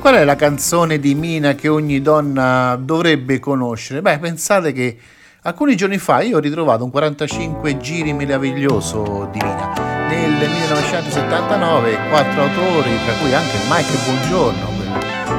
Qual 0.00 0.14
è 0.14 0.24
la 0.24 0.34
canzone 0.34 0.98
di 0.98 1.14
Mina 1.14 1.54
che 1.54 1.68
ogni 1.68 2.00
donna 2.00 2.74
dovrebbe 2.80 3.38
conoscere? 3.38 4.00
Beh, 4.00 4.18
pensate 4.18 4.72
che 4.72 4.96
alcuni 5.42 5.76
giorni 5.76 5.98
fa 5.98 6.22
io 6.22 6.38
ho 6.38 6.40
ritrovato 6.40 6.84
un 6.84 6.90
45 6.90 7.76
giri 7.76 8.14
meraviglioso 8.14 9.28
di 9.30 9.38
Mina. 9.42 10.08
Nel 10.08 10.48
1979 10.48 11.98
quattro 12.08 12.42
autori, 12.42 12.90
tra 13.04 13.12
cui 13.20 13.34
anche 13.34 13.58
Mike 13.68 13.92
Buongiorno, 14.06 14.68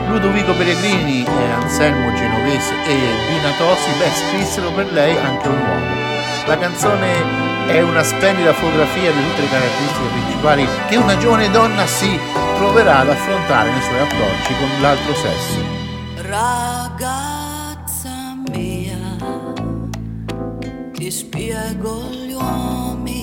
Ludovico 0.09 0.53
Pellegrini, 0.53 1.25
Anselmo 1.59 2.13
Genovese 2.13 2.73
e 2.85 2.95
Dina 3.29 3.51
Tosi, 3.57 3.89
beh, 3.97 4.11
scrissero 4.13 4.69
per 4.73 4.91
lei 4.93 5.17
anche 5.17 5.47
un 5.47 5.57
uomo. 5.57 6.45
La 6.45 6.57
canzone 6.59 7.65
è 7.65 7.81
una 7.81 8.03
splendida 8.03 8.53
fotografia 8.53 9.11
di 9.11 9.23
tutte 9.23 9.41
le 9.41 9.49
caratteristiche 9.49 10.09
principali 10.11 10.67
che 10.87 10.97
una 10.97 11.17
giovane 11.17 11.49
donna 11.49 11.87
si 11.87 12.19
proverà 12.61 12.99
ad 12.99 13.09
affrontare 13.09 13.71
nei 13.71 13.81
suoi 13.81 13.99
approcci 14.01 14.53
con 14.53 14.69
l'altro 14.81 15.15
sesso. 15.15 15.59
Ragazza 16.17 18.13
mia, 18.51 18.99
ti 20.91 21.09
spiego 21.09 22.03
gli 22.11 22.33
uomini, 22.33 23.20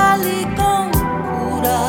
maneggiali 0.00 0.52
con 0.54 0.90
cura. 0.90 1.80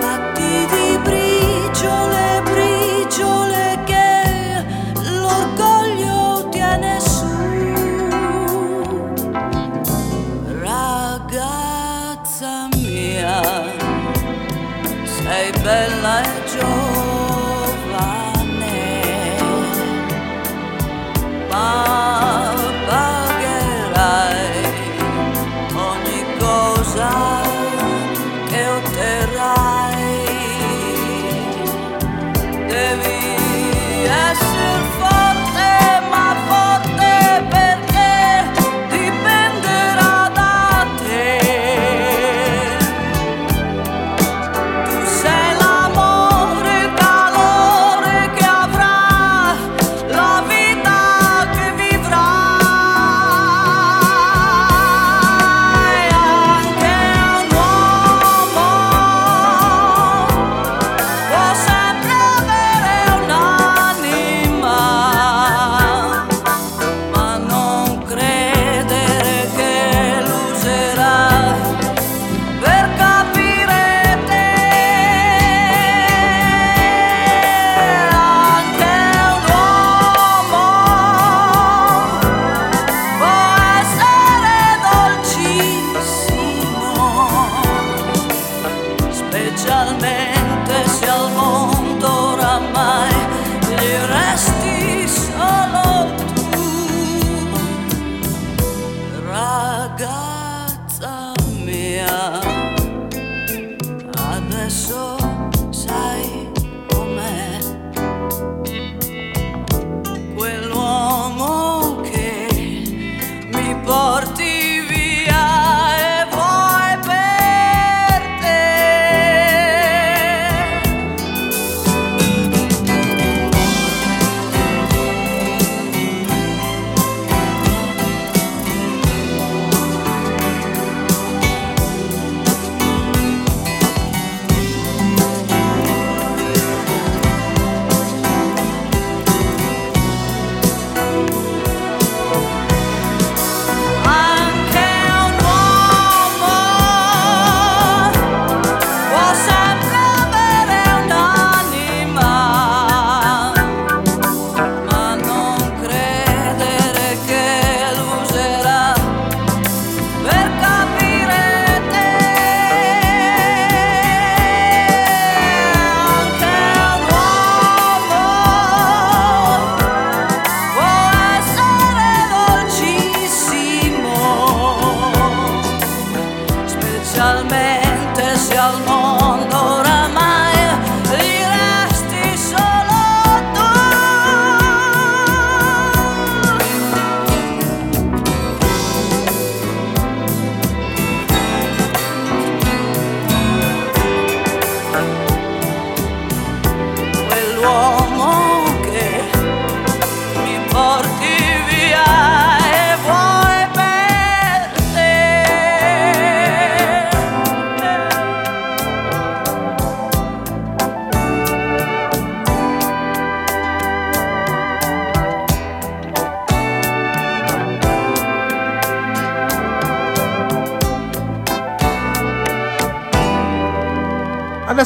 Fatti 0.00 0.66
di 0.72 0.98
briciole, 1.02 2.42
briciole 2.44 3.78
che 3.84 4.64
l'orgoglio 5.10 6.48
tiene 6.50 7.00
su. 7.00 7.32
Ragazza 10.60 12.52
mia, 12.76 13.40
sei 15.04 15.50
bella 15.62 16.22
e 16.22 16.26
giovane, 16.46 16.93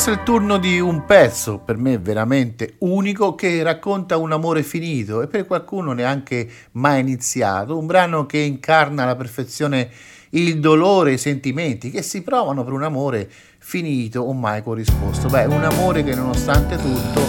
Adesso 0.09 0.23
è 0.23 0.23
il 0.23 0.39
turno 0.39 0.57
di 0.57 0.81
un 0.81 1.05
pezzo, 1.05 1.59
per 1.59 1.77
me 1.77 1.99
veramente 1.99 2.77
unico, 2.79 3.35
che 3.35 3.63
racconta 3.63 4.17
un 4.17 4.33
amore 4.33 4.63
finito 4.63 5.21
e 5.21 5.27
per 5.27 5.47
qualcuno 5.47 5.93
neanche 5.93 6.49
mai 6.73 7.01
iniziato. 7.01 7.77
Un 7.77 7.85
brano 7.85 8.25
che 8.25 8.39
incarna 8.39 9.03
alla 9.03 9.17
perfezione 9.17 9.91
il 10.31 10.61
dolore 10.61 11.13
i 11.13 11.19
sentimenti 11.19 11.91
che 11.91 12.01
si 12.01 12.23
provano 12.23 12.65
per 12.65 12.73
un 12.73 12.85
amore 12.85 13.29
finito 13.59 14.23
o 14.23 14.33
mai 14.33 14.63
corrisposto. 14.63 15.29
Beh, 15.29 15.45
un 15.45 15.63
amore 15.63 16.03
che 16.03 16.15
nonostante 16.15 16.77
tutto 16.77 17.21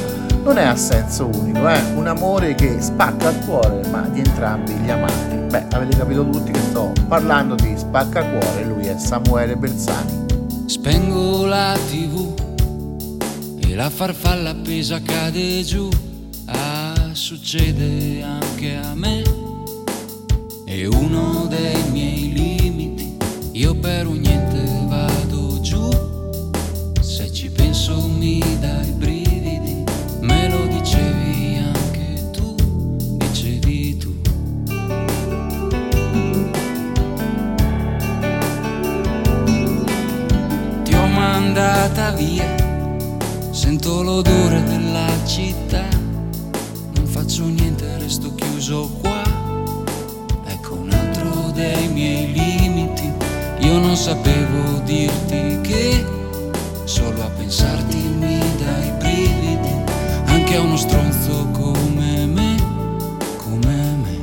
non 0.43 0.57
è 0.57 0.63
a 0.63 0.77
senso 0.77 1.27
unico, 1.27 1.67
è 1.67 1.81
un 1.95 2.07
amore 2.07 2.55
che 2.55 2.79
spacca 2.79 3.29
il 3.29 3.39
cuore, 3.45 3.85
ma 3.89 4.07
di 4.07 4.19
entrambi 4.19 4.71
gli 4.75 4.89
amanti. 4.89 5.35
Beh, 5.49 5.65
avete 5.75 5.97
capito 5.97 6.29
tutti 6.29 6.51
che 6.51 6.61
sto 6.61 6.93
parlando 7.09 7.55
di 7.55 7.77
spacca 7.77 8.23
cuore, 8.23 8.63
lui 8.63 8.87
è 8.87 8.97
Samuele 8.97 9.57
Bersani. 9.57 10.27
Spengo 10.65 11.45
la 11.45 11.77
tv 11.89 12.47
la 13.79 13.89
farfalla 13.89 14.49
appesa 14.49 15.01
cade 15.01 15.63
giù. 15.63 15.87
succede 17.13 18.21
anche 18.21 18.75
a 18.75 18.93
me. 18.93 19.23
È 20.65 20.85
uno 20.85 21.45
dei 21.47 21.89
miei 21.89 22.33
limiti, 22.33 23.15
io 23.53 23.73
per 23.75 24.05
un 24.05 24.17
niente 24.19 24.85
vado 24.85 25.61
giù. 25.61 25.89
Se 26.99 27.31
ci 27.31 27.49
penso 27.49 28.05
mi 28.09 28.43
dai 28.59 28.91
brividi, 28.91 29.85
me 30.19 30.49
lo 30.49 30.65
dicevi 30.67 31.57
anche 31.57 32.29
tu, 32.31 32.55
dicevi 33.17 33.97
tu. 33.97 34.21
Ti 40.83 40.93
ho 40.93 41.05
mandata 41.07 42.11
via, 42.11 42.58
sento 43.69 44.01
l'odore 44.01 44.63
della 44.63 45.05
città, 45.27 45.85
non 46.95 47.05
faccio 47.05 47.45
niente, 47.45 47.99
resto 47.99 48.33
chiuso 48.33 48.89
qua. 48.99 49.21
Ecco 50.47 50.73
un 50.73 50.91
altro 50.91 51.51
dei 51.53 51.87
miei 51.89 52.31
limiti, 52.31 53.13
io 53.59 53.77
non 53.77 53.95
sapevo 53.95 54.79
dirti 54.85 55.59
che 55.61 56.03
solo 56.85 57.21
a 57.21 57.29
pensarti 57.29 57.97
mi 57.97 58.39
dai 58.57 58.89
brividi, 58.97 59.75
anche 60.25 60.55
a 60.55 60.61
uno 60.61 60.75
stronzo 60.75 61.49
come 61.51 62.25
me, 62.25 62.55
come 63.37 63.97
me. 64.01 64.21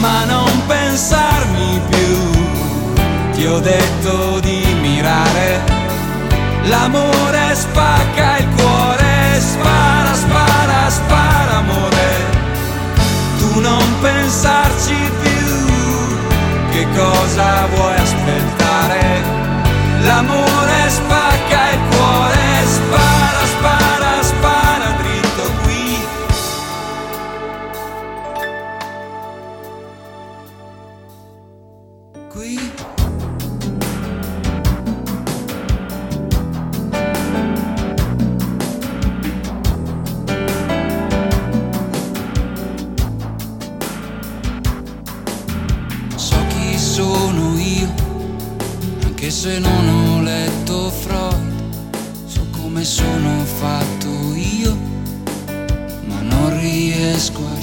ma 0.00 0.24
non 0.24 0.50
pensarmi. 0.66 1.51
Ti 3.42 3.48
ho 3.48 3.58
detto 3.58 4.38
di 4.38 4.62
mirare, 4.80 5.60
l'amore 6.62 7.56
spacca 7.56 8.36
il 8.38 8.46
cuore, 8.54 9.40
spara, 9.40 10.14
spara, 10.14 10.88
spara 10.88 11.56
amore. 11.56 12.10
Tu 13.38 13.58
non 13.58 13.82
pensarci 14.00 14.94
più, 15.22 16.70
che 16.70 16.86
cosa 16.94 17.66
vuoi 17.74 17.96
aspettare? 17.96 19.22
L'amore 20.02 20.71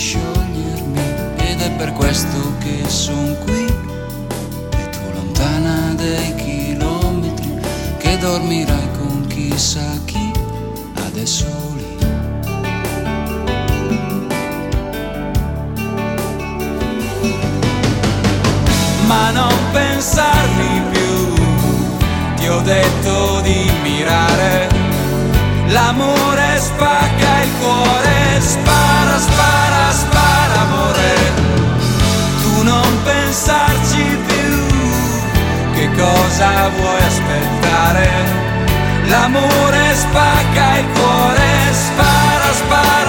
sciogliermi 0.10 0.99
ed 1.38 1.62
è 1.62 1.70
per 1.74 1.93
questo 1.93 2.55
che 2.57 2.82
sono 2.88 3.36
qui 3.45 3.64
e 3.64 4.89
tu 4.89 5.01
lontana 5.14 5.93
dei 5.93 6.34
chilometri 6.34 7.60
che 7.99 8.18
dormirai 8.18 8.88
con 8.97 9.28
chissà 9.28 9.86
chi 10.05 10.32
adesso 10.95 11.45
lì. 11.76 11.97
ma 19.05 19.30
non 19.30 19.53
pensarmi 19.72 20.82
più. 20.91 21.34
Ti 22.36 22.47
ho 22.47 22.62
detto 22.62 23.41
di 23.41 23.72
mirare, 23.84 24.70
l'amore 25.68 26.57
spacca 26.57 27.41
il 27.43 27.51
cuore, 27.60 28.09
spara, 28.39 29.17
spara, 29.17 29.91
spara 29.91 30.59
amore. 30.61 31.13
Tu 32.41 32.63
non 32.63 33.03
pensarci 33.03 34.17
più, 34.27 34.65
che 35.73 35.89
cosa 35.95 36.69
vuoi 36.77 37.01
aspettare? 37.01 38.07
L'amore 39.07 39.95
spacca 39.95 40.77
il 40.77 40.85
cuore, 40.93 41.49
spara, 41.71 42.53
spara, 42.53 43.09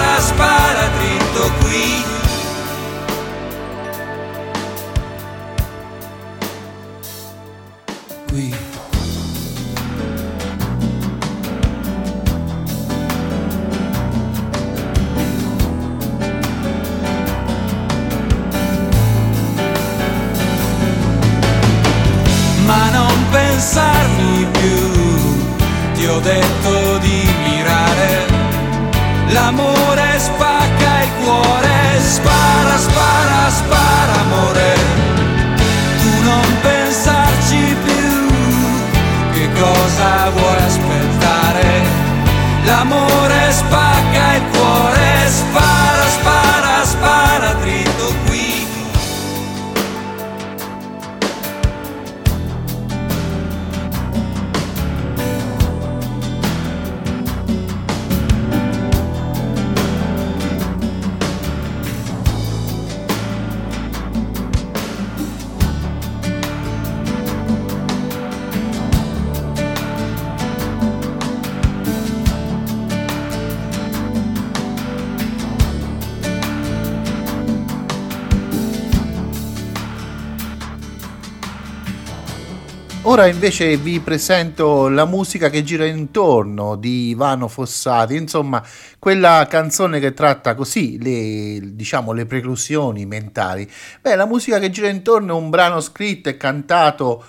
Ora 83.03 83.25
invece 83.25 83.77
vi 83.77 83.99
presento 83.99 84.87
la 84.87 85.05
musica 85.05 85.49
che 85.49 85.63
gira 85.63 85.85
intorno 85.85 86.75
di 86.75 87.09
Ivano 87.09 87.47
Fossati, 87.47 88.15
insomma 88.15 88.63
quella 88.99 89.47
canzone 89.49 89.99
che 89.99 90.13
tratta 90.13 90.53
così 90.53 91.01
le, 91.01 91.73
diciamo, 91.73 92.11
le 92.11 92.27
preclusioni 92.27 93.07
mentali. 93.07 93.67
Beh, 94.01 94.15
la 94.15 94.27
musica 94.27 94.59
che 94.59 94.69
gira 94.69 94.87
intorno 94.87 95.35
è 95.35 95.39
un 95.39 95.49
brano 95.49 95.81
scritto 95.81 96.29
e 96.29 96.37
cantato 96.37 97.23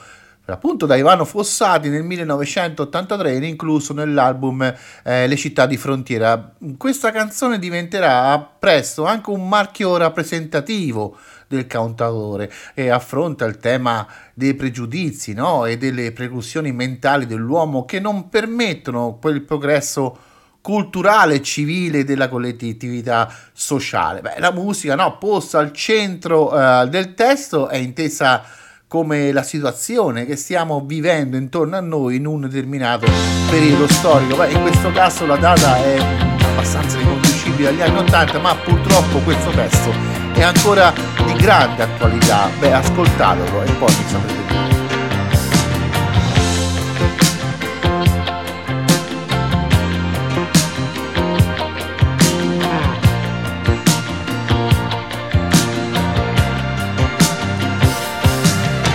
appunto 0.45 0.85
da 0.85 0.97
Ivano 0.97 1.25
Fossati 1.25 1.89
nel 1.89 2.03
1983 2.03 3.33
ed 3.33 3.45
incluso 3.45 3.95
nell'album 3.95 4.75
eh, 5.05 5.27
Le 5.27 5.37
città 5.37 5.65
di 5.65 5.79
frontiera. 5.79 6.53
Questa 6.77 7.11
canzone 7.11 7.59
diventerà 7.59 8.39
presto 8.39 9.07
anche 9.07 9.31
un 9.31 9.49
marchio 9.49 9.97
rappresentativo 9.97 11.17
del 11.53 11.67
cantautore 11.67 12.51
e 12.75 12.89
affronta 12.89 13.45
il 13.45 13.59
tema 13.59 14.07
dei 14.35 14.55
pregiudizi 14.55 15.35
no? 15.35 15.67
e 15.67 15.77
delle 15.77 16.13
preclusioni 16.13 16.73
mentali 16.73 17.27
dell'uomo 17.27 17.85
che 17.85 18.01
non 18.01 18.29
permettono 18.29 19.19
quel 19.21 19.43
progresso 19.43 20.19
culturale 20.63 21.35
e 21.35 21.43
civile 21.43 22.05
della 22.05 22.29
collettività 22.29 23.33
sociale. 23.53 24.21
Beh, 24.21 24.39
la 24.39 24.53
musica 24.53 24.95
no, 24.95 25.19
posta 25.19 25.59
al 25.59 25.73
centro 25.73 26.57
eh, 26.57 26.89
del 26.89 27.15
testo 27.15 27.69
è 27.69 27.77
intesa 27.77 28.43
come 28.87 29.33
la 29.33 29.43
situazione 29.43 30.25
che 30.25 30.37
stiamo 30.37 30.83
vivendo 30.85 31.37
intorno 31.37 31.77
a 31.77 31.81
noi 31.81 32.17
in 32.17 32.27
un 32.27 32.43
determinato 32.43 33.07
periodo 33.51 33.89
storico. 33.89 34.37
Beh, 34.37 34.51
in 34.51 34.61
questo 34.61 34.93
caso 34.93 35.27
la 35.27 35.37
data 35.37 35.77
è 35.77 35.97
abbastanza 36.53 36.99
riconducibile 36.99 37.69
agli 37.69 37.81
anni 37.81 37.99
80, 37.99 38.39
ma 38.39 38.55
purtroppo 38.55 39.19
questo 39.21 39.51
testo 39.51 40.12
è 40.41 40.43
ancora 40.43 40.93
di 41.25 41.33
grande 41.35 41.83
attualità. 41.83 42.49
Beh, 42.59 42.73
ascoltatelo 42.73 43.63
e 43.63 43.71
poi 43.73 43.95
mi 43.95 44.05
saprete 44.09 44.41
dire. 44.47 44.61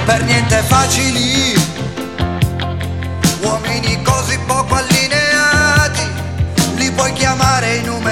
Per 0.05 0.23
niente 0.23 0.55
facili, 0.67 1.53
uomini 3.41 4.01
così 4.01 4.39
poco 4.45 4.75
allineati, 4.75 6.07
li 6.75 6.91
puoi 6.91 7.13
chiamare 7.13 7.75
in 7.75 7.89
un 7.89 8.06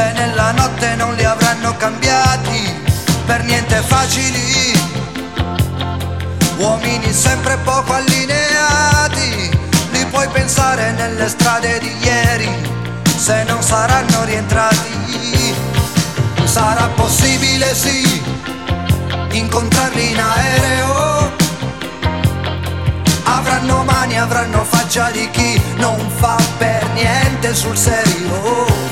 se 0.00 0.12
nella 0.12 0.52
notte 0.52 0.94
non 0.94 1.14
li 1.14 1.24
avranno 1.24 1.76
cambiati, 1.76 2.74
per 3.26 3.42
niente 3.44 3.82
facili, 3.82 4.72
uomini 6.56 7.12
sempre 7.12 7.58
poco 7.58 7.92
allineati, 7.92 9.50
li 9.90 10.06
puoi 10.06 10.26
pensare 10.28 10.92
nelle 10.92 11.28
strade 11.28 11.78
di 11.80 11.92
ieri, 12.00 12.50
se 13.14 13.44
non 13.44 13.62
saranno 13.62 14.24
rientrati, 14.24 15.54
sarà 16.44 16.88
possibile 16.94 17.74
sì 17.74 18.22
incontrarli 19.32 20.10
in 20.12 20.18
aereo. 20.18 21.32
Avranno 23.24 23.84
mani, 23.84 24.18
avranno 24.18 24.64
faccia 24.64 25.10
di 25.10 25.28
chi 25.30 25.60
non 25.76 25.98
fa 26.16 26.36
per 26.56 26.88
niente 26.94 27.54
sul 27.54 27.76
serio. 27.76 28.89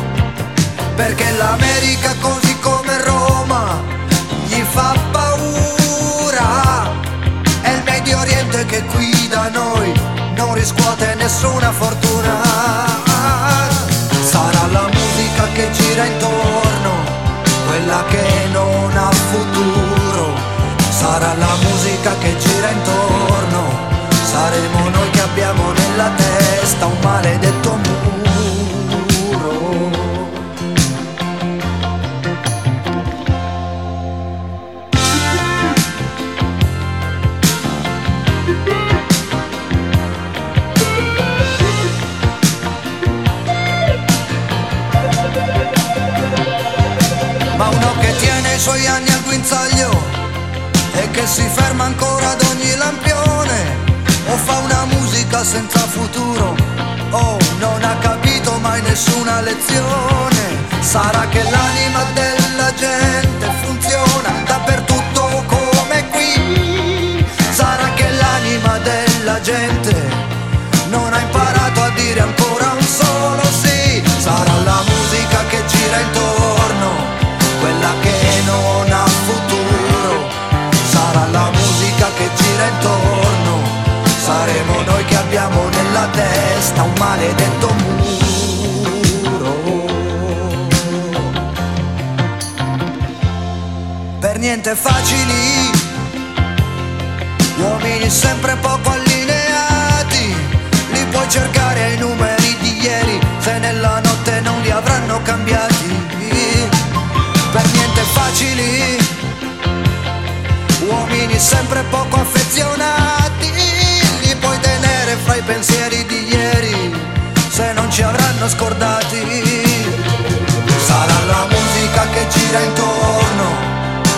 Gira 122.49 122.61
intorno, 122.61 123.45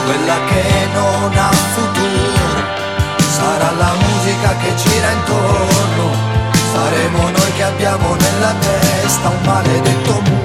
quella 0.05 0.39
che 0.47 0.87
non 0.95 1.37
ha 1.37 1.51
futuro, 1.51 2.62
sarà 3.18 3.72
la 3.72 3.93
musica 3.99 4.57
che 4.59 4.74
gira 4.76 5.11
intorno, 5.11 6.14
saremo 6.72 7.22
noi 7.28 7.53
che 7.57 7.64
abbiamo 7.64 8.14
nella 8.14 8.55
testa 8.55 9.28
un 9.31 9.43
maledetto 9.45 10.12
muro. 10.12 10.39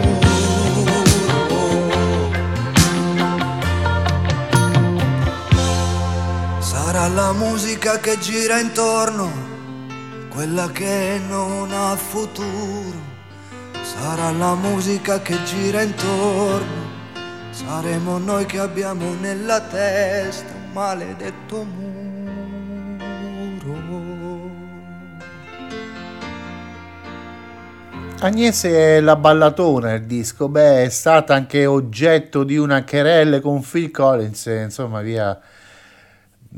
Sarà 6.57 7.07
la 7.07 7.33
musica 7.33 7.99
che 7.99 8.17
gira 8.17 8.59
intorno, 8.59 9.29
quella 10.33 10.71
che 10.71 11.21
non 11.27 11.71
ha 11.71 11.95
futuro. 11.95 13.13
Sarà 13.83 14.31
la 14.31 14.55
musica 14.55 15.21
che 15.21 15.37
gira 15.43 15.83
intorno, 15.83 16.84
saremo 17.55 18.17
noi 18.17 18.45
che 18.45 18.59
abbiamo 18.59 19.13
nella 19.13 19.61
testa 19.61 20.53
un 20.53 20.71
maledetto 20.73 21.63
muro. 21.63 21.93
Agnese 28.19 28.97
è 28.97 28.99
la 28.99 29.15
ballatona 29.15 29.93
il 29.93 30.05
disco, 30.05 30.49
beh 30.49 30.83
è 30.83 30.89
stata 30.89 31.33
anche 31.33 31.65
oggetto 31.65 32.43
di 32.43 32.57
una 32.57 32.83
querelle 32.83 33.39
con 33.39 33.61
Phil 33.61 33.89
Collins, 33.91 34.45
insomma 34.47 34.99
via 35.01 35.39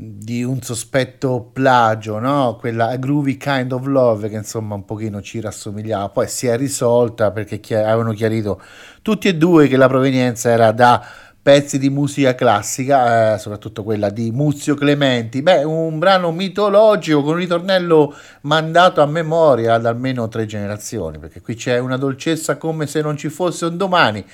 di 0.00 0.44
un 0.44 0.62
sospetto 0.62 1.50
plagio, 1.52 2.20
no? 2.20 2.56
Quella 2.56 2.94
Groovy 2.96 3.36
Kind 3.36 3.72
of 3.72 3.84
Love 3.86 4.28
che 4.28 4.36
insomma 4.36 4.76
un 4.76 4.84
pochino 4.84 5.20
ci 5.20 5.40
rassomigliava, 5.40 6.08
poi 6.10 6.28
si 6.28 6.46
è 6.46 6.56
risolta 6.56 7.32
perché 7.32 7.58
chi- 7.58 7.74
avevano 7.74 8.12
chiarito 8.12 8.62
tutti 9.02 9.26
e 9.26 9.34
due 9.34 9.66
che 9.66 9.76
la 9.76 9.88
provenienza 9.88 10.50
era 10.50 10.70
da 10.70 11.04
pezzi 11.42 11.80
di 11.80 11.90
musica 11.90 12.36
classica, 12.36 13.34
eh, 13.34 13.38
soprattutto 13.38 13.82
quella 13.82 14.10
di 14.10 14.30
Muzio 14.30 14.76
Clementi, 14.76 15.42
beh 15.42 15.64
un 15.64 15.98
brano 15.98 16.30
mitologico 16.30 17.20
con 17.20 17.32
un 17.32 17.38
ritornello 17.38 18.14
mandato 18.42 19.02
a 19.02 19.06
memoria 19.06 19.78
da 19.78 19.88
almeno 19.88 20.28
tre 20.28 20.46
generazioni, 20.46 21.18
perché 21.18 21.40
qui 21.40 21.56
c'è 21.56 21.78
una 21.78 21.96
dolcezza 21.96 22.56
come 22.56 22.86
se 22.86 23.00
non 23.00 23.16
ci 23.16 23.30
fosse 23.30 23.64
un 23.64 23.76
domani, 23.76 24.24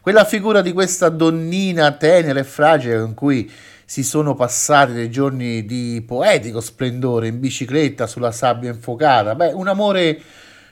quella 0.00 0.24
figura 0.24 0.62
di 0.62 0.72
questa 0.72 1.10
donnina 1.10 1.92
tenera 1.92 2.40
e 2.40 2.44
fragile 2.44 2.98
con 3.00 3.14
cui 3.14 3.48
si 3.92 4.04
sono 4.04 4.34
passati 4.34 4.94
dei 4.94 5.10
giorni 5.10 5.66
di 5.66 6.02
poetico 6.06 6.62
splendore 6.62 7.26
in 7.26 7.38
bicicletta 7.38 8.06
sulla 8.06 8.32
sabbia 8.32 8.70
infuocata. 8.70 9.34
Beh, 9.34 9.52
un 9.52 9.68
amore 9.68 10.18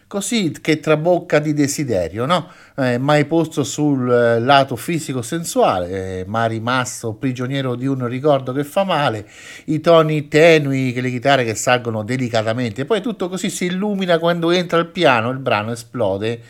così 0.07 0.57
che 0.59 0.81
trabocca 0.81 1.39
di 1.39 1.53
desiderio, 1.53 2.25
no? 2.25 2.49
Eh, 2.79 2.97
mai 2.97 3.27
posto 3.27 3.63
sul 3.63 4.11
eh, 4.11 4.41
lato 4.41 4.75
fisico-sensuale, 4.75 6.21
eh, 6.21 6.25
ma 6.27 6.47
rimasto 6.47 7.13
prigioniero 7.13 7.75
di 7.75 7.85
un 7.85 8.07
ricordo 8.07 8.53
che 8.55 8.65
fa 8.65 8.85
male, 8.85 9.29
i 9.67 9.81
toni 9.81 10.27
tenui, 10.27 10.95
che 10.95 11.03
le 11.03 11.11
chitarre 11.11 11.45
che 11.45 11.55
salgono 11.55 12.03
delicatamente, 12.03 12.87
poi 12.87 13.03
tutto 13.03 13.29
così 13.29 13.51
si 13.51 13.67
illumina 13.67 14.19
quando 14.19 14.51
entra 14.51 14.79
il 14.79 14.87
piano, 14.87 15.29
il 15.29 15.41
brano 15.41 15.73
esplode 15.73 16.41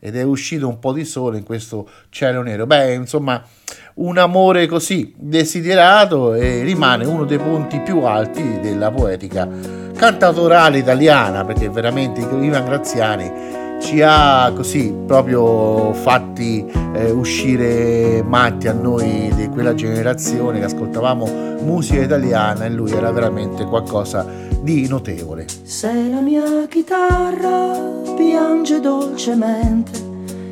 ed 0.00 0.16
è 0.16 0.22
uscito 0.22 0.66
un 0.66 0.78
po' 0.78 0.92
di 0.92 1.04
sole 1.04 1.38
in 1.38 1.44
questo 1.44 1.88
cielo 2.08 2.42
nero. 2.42 2.66
Beh, 2.66 2.94
insomma, 2.94 3.42
un 3.94 4.18
amore 4.18 4.66
così 4.66 5.14
desiderato 5.16 6.34
e 6.34 6.62
rimane 6.62 7.04
uno 7.04 7.24
dei 7.24 7.38
punti 7.38 7.80
più 7.80 8.02
alti 8.02 8.58
della 8.60 8.90
poetica 8.90 9.46
cantautorale 9.94 10.78
italiana, 10.78 11.44
perché 11.44 11.68
veramente 11.68 12.20
Ivan 12.20 12.64
Graziani 12.64 13.58
ci 13.80 14.02
ha 14.02 14.52
così 14.54 14.94
proprio 15.06 15.92
fatti 15.94 16.64
eh, 16.92 17.10
uscire 17.10 18.22
matti 18.22 18.68
a 18.68 18.72
noi 18.72 19.32
di 19.34 19.48
quella 19.48 19.74
generazione 19.74 20.58
che 20.58 20.66
ascoltavamo 20.66 21.58
musica 21.62 22.02
italiana 22.02 22.66
e 22.66 22.70
lui 22.70 22.92
era 22.92 23.10
veramente 23.10 23.64
qualcosa 23.64 24.24
di 24.60 24.86
notevole. 24.86 25.46
Se 25.62 25.90
la 26.08 26.20
mia 26.20 26.66
chitarra 26.68 27.72
piange 28.16 28.80
dolcemente, 28.80 29.90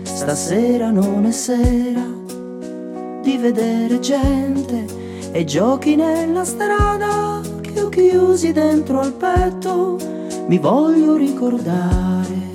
stasera 0.02 0.90
non 0.90 1.26
è 1.26 1.30
sera 1.30 2.04
di 3.22 3.36
vedere 3.36 4.00
gente 4.00 4.86
e 5.30 5.44
giochi 5.44 5.94
nella 5.96 6.44
strada 6.44 7.40
che 7.60 7.82
ho 7.82 7.88
chiusi 7.88 8.52
dentro 8.52 9.00
al 9.00 9.12
petto 9.12 9.96
mi 10.46 10.56
voglio 10.58 11.14
ricordare. 11.14 12.47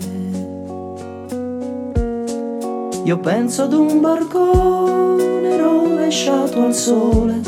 Io 3.06 3.18
penso 3.18 3.64
ad 3.64 3.74
un 3.74 4.00
barcone 4.00 5.58
rovesciato 5.58 6.62
al 6.62 6.74
sole 6.74 7.42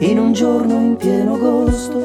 in 0.00 0.18
un 0.18 0.32
giorno 0.32 0.74
in 0.74 0.96
pieno 0.96 1.34
agosto, 1.34 1.98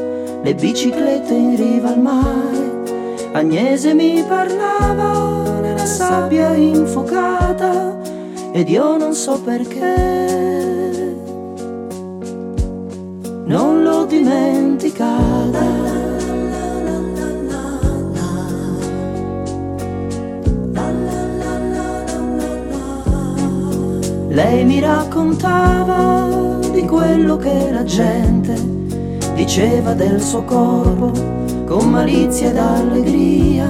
le 0.43 0.53
biciclette 0.53 1.33
in 1.33 1.55
riva 1.55 1.89
al 1.89 1.99
mare. 1.99 3.31
Agnese 3.31 3.95
mi 3.95 4.23
parlava 4.27 5.59
nella 5.59 5.85
sabbia 5.85 6.53
infuocata 6.53 7.99
ed 8.51 8.69
io 8.69 8.95
non 8.95 9.15
so 9.15 9.41
perché 9.41 11.15
non 13.45 13.81
l'ho 13.81 14.05
dimenticata. 14.05 16.22
Lei 24.33 24.65
mi 24.65 24.79
raccontava 24.79 26.57
di 26.71 26.87
quello 26.87 27.37
che 27.37 27.69
la 27.71 27.83
gente 27.83 28.55
diceva 29.35 29.93
del 29.93 30.19
suo 30.19 30.43
corpo 30.43 31.11
con 31.67 31.91
malizia 31.91 32.49
ed 32.49 32.57
allegria. 32.57 33.69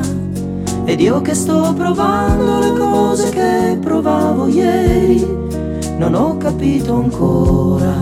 Ed 0.85 1.01
io 1.01 1.19
che 1.19 1.33
sto 1.33 1.73
provando 1.75 2.59
le 2.59 2.71
cose 2.79 3.29
che 3.29 3.77
provavo 3.81 4.47
ieri, 4.47 5.27
non 5.97 6.13
ho 6.13 6.37
capito 6.37 6.93
ancora. 6.95 7.93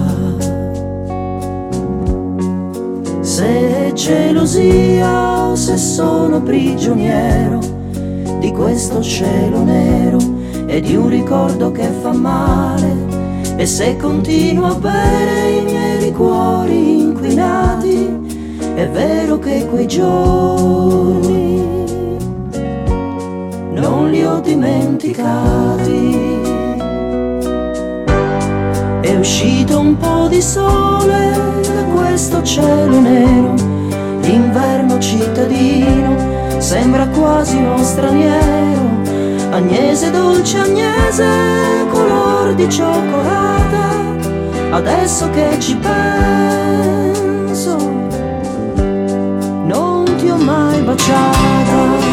Se 3.22 3.88
è 3.88 3.91
gelosia 3.93 5.47
o 5.47 5.55
se 5.55 5.78
sono 5.78 6.43
prigioniero 6.43 7.57
di 8.38 8.51
questo 8.51 9.01
cielo 9.01 9.64
nero 9.64 10.40
e 10.72 10.80
di 10.80 10.95
un 10.95 11.09
ricordo 11.09 11.69
che 11.74 11.89
fa 12.01 12.13
male. 12.13 13.19
E 13.57 13.65
se 13.65 13.97
continuo 13.97 14.67
a 14.67 14.76
bere 14.76 15.49
i 15.49 15.63
miei 15.63 15.99
liquori 15.99 17.01
inquinati, 17.01 18.57
è 18.76 18.88
vero 18.88 19.38
che 19.38 19.67
quei 19.69 19.86
giorni 19.86 21.61
non 23.74 24.09
li 24.09 24.24
ho 24.24 24.39
dimenticati. 24.39 26.19
È 29.01 29.15
uscito 29.17 29.78
un 29.78 29.97
po' 29.97 30.28
di 30.30 30.41
sole 30.41 31.59
da 31.63 31.84
questo 31.93 32.41
cielo 32.43 32.97
nero, 33.01 33.55
l'inverno 34.22 34.97
cittadino 34.99 36.15
sembra 36.59 37.07
quasi 37.07 37.57
uno 37.57 37.84
straniero 37.84 38.70
Agnese 39.62 40.09
dolce 40.09 40.57
Agnese, 40.57 41.86
color 41.91 42.55
di 42.55 42.68
cioccolata, 42.68 43.89
adesso 44.72 45.30
che 45.30 45.59
ci 45.59 45.76
penso, 45.76 47.78
non 49.64 50.03
ti 50.18 50.32
ho 50.32 50.38
mai 50.38 50.82
baciata. 50.82 52.11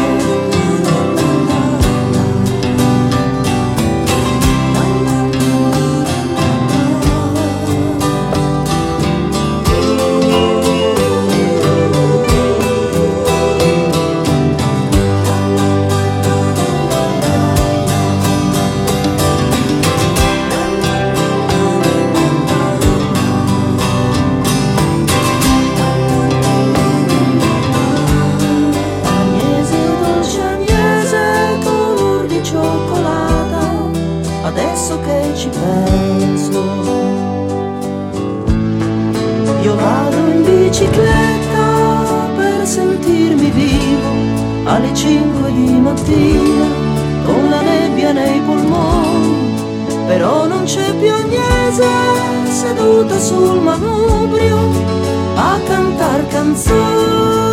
Mattina 45.99 46.67
con 47.25 47.49
la 47.49 47.61
nebbia 47.61 48.11
nei 48.11 48.39
polmoni, 48.41 50.05
però 50.07 50.47
non 50.47 50.63
c'è 50.63 50.93
più 50.95 51.11
Agnese 51.11 51.87
seduta 52.49 53.19
sul 53.19 53.59
manubrio 53.59 54.57
a 55.35 55.59
cantar 55.65 56.27
canzoni. 56.27 57.48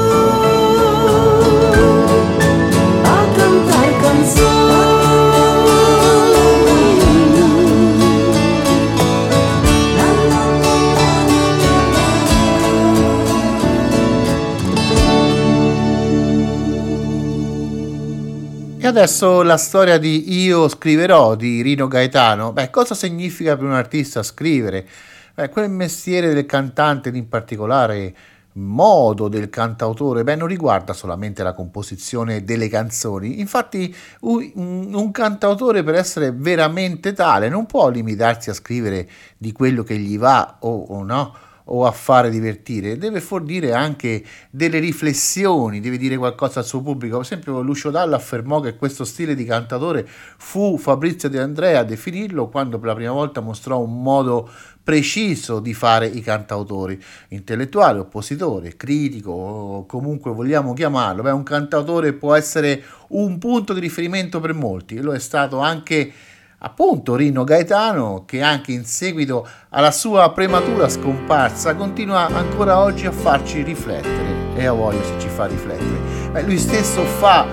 E 18.86 18.88
adesso 18.88 19.42
la 19.42 19.56
storia 19.56 19.98
di 19.98 20.42
Io 20.44 20.68
scriverò 20.68 21.34
di 21.34 21.60
Rino 21.60 21.88
Gaetano. 21.88 22.52
Beh, 22.52 22.70
cosa 22.70 22.94
significa 22.94 23.56
per 23.56 23.64
un 23.64 23.72
artista 23.72 24.22
scrivere? 24.22 24.86
Beh, 25.34 25.48
quel 25.48 25.68
mestiere 25.68 26.32
del 26.32 26.46
cantante, 26.46 27.08
in 27.08 27.28
particolare 27.28 28.14
modo 28.52 29.26
del 29.26 29.50
cantautore, 29.50 30.22
beh, 30.22 30.36
non 30.36 30.46
riguarda 30.46 30.92
solamente 30.92 31.42
la 31.42 31.52
composizione 31.52 32.44
delle 32.44 32.68
canzoni. 32.68 33.40
Infatti, 33.40 33.92
un, 34.20 35.10
cantautore 35.10 35.82
per 35.82 35.96
essere 35.96 36.30
veramente 36.30 37.12
tale 37.12 37.48
non 37.48 37.66
può 37.66 37.88
limitarsi 37.88 38.50
a 38.50 38.54
scrivere 38.54 39.08
di 39.36 39.50
quello 39.50 39.82
che 39.82 39.96
gli 39.96 40.16
va 40.16 40.58
o, 40.60 40.70
o 40.90 41.02
no 41.02 41.34
o 41.68 41.84
a 41.84 41.90
fare 41.90 42.30
divertire, 42.30 42.96
deve 42.96 43.20
fornire 43.20 43.72
anche 43.72 44.22
delle 44.50 44.78
riflessioni, 44.78 45.80
deve 45.80 45.96
dire 45.96 46.16
qualcosa 46.16 46.60
al 46.60 46.66
suo 46.66 46.82
pubblico. 46.82 47.16
Per 47.16 47.24
esempio, 47.24 47.60
Lucio 47.60 47.90
Dalla 47.90 48.16
affermò 48.16 48.60
che 48.60 48.76
questo 48.76 49.04
stile 49.04 49.34
di 49.34 49.44
cantatore 49.44 50.06
fu 50.06 50.78
Fabrizio 50.78 51.28
De 51.28 51.40
Andrea 51.40 51.80
a 51.80 51.84
definirlo 51.84 52.48
quando 52.48 52.78
per 52.78 52.88
la 52.88 52.94
prima 52.94 53.12
volta 53.12 53.40
mostrò 53.40 53.80
un 53.80 54.02
modo 54.02 54.48
preciso 54.82 55.58
di 55.58 55.74
fare 55.74 56.06
i 56.06 56.20
cantautori, 56.20 57.02
intellettuale, 57.28 57.98
oppositore, 57.98 58.76
critico, 58.76 59.84
comunque 59.88 60.30
vogliamo 60.30 60.72
chiamarlo. 60.74 61.22
Beh, 61.22 61.32
un 61.32 61.42
cantautore 61.42 62.12
può 62.12 62.34
essere 62.34 62.84
un 63.08 63.38
punto 63.38 63.72
di 63.72 63.80
riferimento 63.80 64.38
per 64.38 64.54
molti, 64.54 64.94
e 64.94 65.02
lo 65.02 65.12
è 65.12 65.18
stato 65.18 65.58
anche 65.58 66.12
appunto 66.58 67.14
Rino 67.16 67.44
Gaetano 67.44 68.24
che 68.26 68.40
anche 68.42 68.72
in 68.72 68.84
seguito 68.84 69.46
alla 69.70 69.90
sua 69.90 70.30
prematura 70.32 70.88
scomparsa 70.88 71.74
continua 71.74 72.26
ancora 72.26 72.78
oggi 72.78 73.06
a 73.06 73.12
farci 73.12 73.62
riflettere 73.62 74.54
e 74.54 74.66
a 74.66 74.72
voglia 74.72 75.02
se 75.02 75.18
ci 75.18 75.28
fa 75.28 75.46
riflettere. 75.46 76.30
Beh, 76.30 76.42
lui 76.42 76.58
stesso 76.58 77.02
fa 77.02 77.46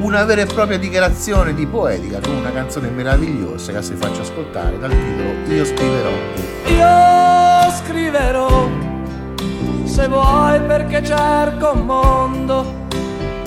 una 0.00 0.24
vera 0.24 0.42
e 0.42 0.46
propria 0.46 0.78
dichiarazione 0.78 1.54
di 1.54 1.66
poetica 1.66 2.20
con 2.20 2.34
una 2.36 2.52
canzone 2.52 2.88
meravigliosa 2.88 3.72
che 3.72 3.78
adesso 3.78 3.92
vi 3.92 3.98
faccio 3.98 4.20
ascoltare 4.22 4.78
dal 4.78 4.90
titolo 4.90 5.54
Io 5.54 5.64
scriverò. 5.64 6.10
Io 6.66 7.70
scriverò 7.72 8.68
se 9.84 10.08
vuoi 10.08 10.60
perché 10.60 11.02
cerco 11.04 11.72
un 11.72 11.86
mondo 11.86 12.84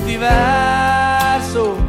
diverso 0.03 1.87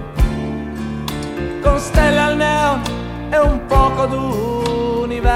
con 1.62 1.78
stelle 1.78 2.18
al 2.18 2.36
neon 2.36 2.99
e 3.30 3.38
un 3.38 3.66
poco 3.66 4.06
d'universo. 4.06 5.28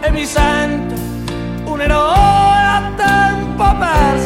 E 0.00 0.10
mi 0.10 0.24
sento 0.24 0.94
un 1.64 1.80
eroe 1.80 2.60
a 2.76 2.92
tempo 2.96 3.64
perso 3.78 4.25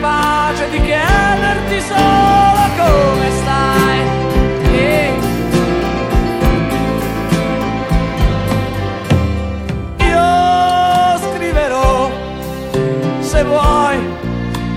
capace 0.00 0.70
di 0.70 0.80
chiederti 0.80 1.80
solo 1.80 2.62
come 2.76 3.30
stai. 3.40 4.00
E 4.72 5.12
io 9.98 11.18
scriverò 11.18 12.10
se 13.18 13.44
vuoi 13.44 13.98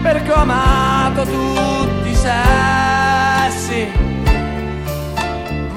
perché 0.01 0.31
ho 0.31 0.35
amato 0.35 1.23
tutti 1.23 2.09
i 2.09 2.15
sessi, 2.15 3.91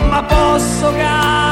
ma 0.09 0.23
posso 0.23 0.93
garantirvi 0.93 1.44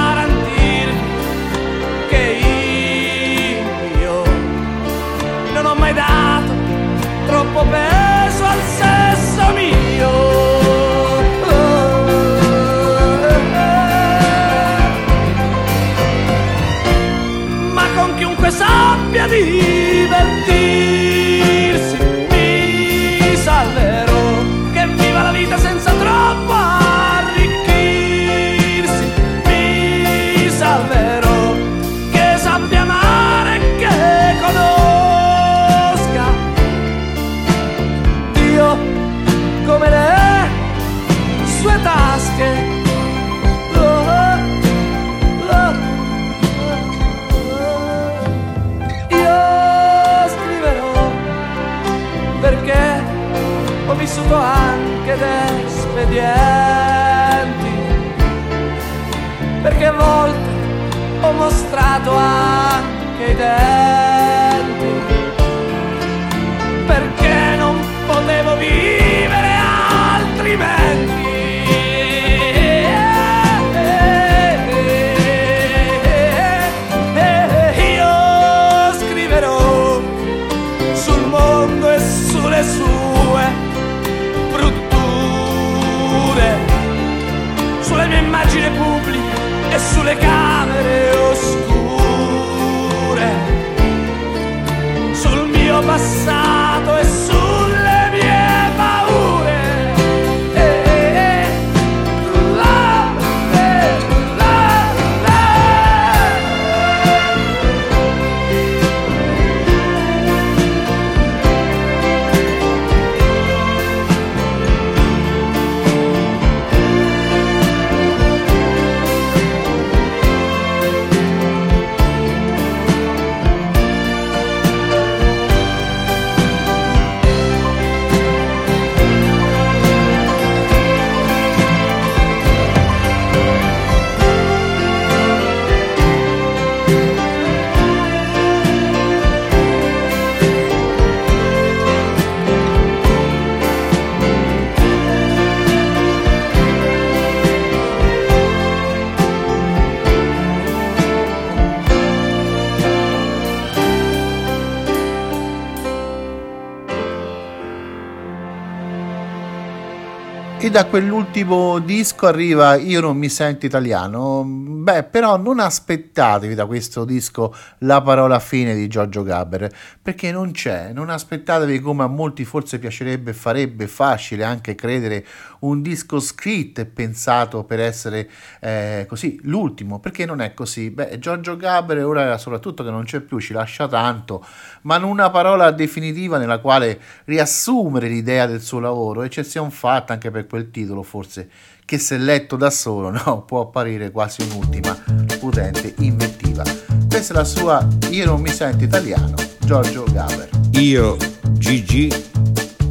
da 160.73 160.87
quell'ultimo 160.87 161.81
disco 161.81 162.27
arriva 162.27 162.77
Io 162.77 163.03
non 163.03 163.19
mi 163.19 163.29
sento 163.29 163.67
italiano. 163.67 164.43
Beh, 164.47 165.03
però 165.03 165.37
non 165.37 165.61
aspettatevi 165.61 166.55
da 166.55 166.65
questo 166.65 167.05
disco 167.05 167.55
la 167.81 168.01
parola 168.01 168.39
fine 168.39 168.75
di 168.75 168.89
Giorgio 168.89 169.23
Gaber, 169.23 169.71
perché 170.01 170.33
non 170.33 170.53
c'è. 170.53 170.93
Non 170.95 171.11
aspettatevi 171.11 171.79
come 171.79 172.05
a 172.05 172.07
molti 172.07 172.47
forse 172.47 172.79
piacerebbe 172.79 173.35
farebbe 173.35 173.87
facile 173.87 174.45
anche 174.45 174.75
credere 174.75 175.27
un 175.61 175.83
disco 175.83 176.19
scritto 176.19 176.81
e 176.81 176.87
pensato 176.87 177.65
per 177.65 177.79
essere 177.79 178.29
eh, 178.61 179.05
così 179.07 179.39
l'ultimo, 179.43 180.01
perché 180.01 180.25
non 180.25 180.41
è 180.41 180.55
così. 180.55 180.91
Beh, 180.91 181.19
Giorgio 181.19 181.55
Gaber 181.57 182.03
ora 182.05 182.39
soprattutto 182.39 182.83
che 182.83 182.91
non 182.91 183.05
c'è 183.05 183.21
più 183.21 183.39
ci 183.39 183.53
lascia 183.53 183.87
tanto, 183.87 184.45
ma 184.83 184.97
non 184.97 185.11
una 185.11 185.31
parola 185.31 185.71
definitiva 185.71 186.39
nella 186.39 186.59
quale 186.59 186.99
riassumere 187.27 188.09
l'idea 188.09 188.47
del 188.47 188.63
suo 188.63 188.81
lavoro, 188.81 189.23
eccezione 189.23 189.71
fatta 189.71 190.15
anche 190.15 190.31
per 190.31 190.47
quel 190.47 190.62
titolo 190.71 191.03
forse 191.03 191.49
che 191.85 191.99
se 191.99 192.17
letto 192.17 192.57
da 192.57 192.71
solo 192.71 193.11
no, 193.11 193.43
può 193.47 193.61
apparire 193.61 194.11
quasi 194.11 194.43
un'ultima 194.43 194.97
potente 195.39 195.95
invettiva. 195.99 196.63
Questa 197.09 197.35
è 197.35 197.37
la 197.37 197.45
sua 197.45 197.87
Io 198.11 198.25
non 198.25 198.41
mi 198.41 198.51
sento 198.51 198.85
italiano, 198.85 199.35
Giorgio 199.61 200.05
Gaber. 200.11 200.49
Io, 200.73 201.17
Gigi, 201.53 202.11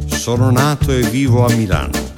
sono 0.06 0.50
nato 0.50 0.92
e 0.92 1.00
vivo 1.00 1.44
a 1.44 1.52
Milano. 1.52 2.10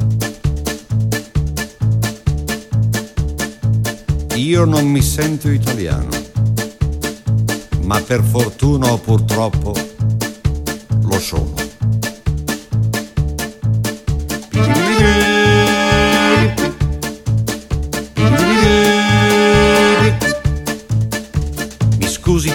Io 4.35 4.65
non 4.65 4.87
mi 4.87 5.01
sento 5.01 5.49
italiano, 5.49 6.09
ma 7.83 8.01
per 8.01 8.23
fortuna 8.23 8.93
o 8.93 8.99
purtroppo 8.99 9.73
lo 11.03 11.19
sono. 11.19 11.55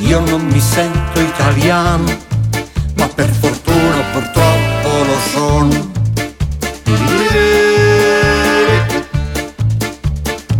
Io 0.00 0.20
non 0.20 0.46
mi 0.46 0.60
sento 0.60 1.20
italiano, 1.20 2.04
ma 2.96 3.06
per 3.08 3.28
fortuna 3.28 4.00
purtroppo 4.12 5.04
lo 5.04 5.18
sono. 5.30 5.90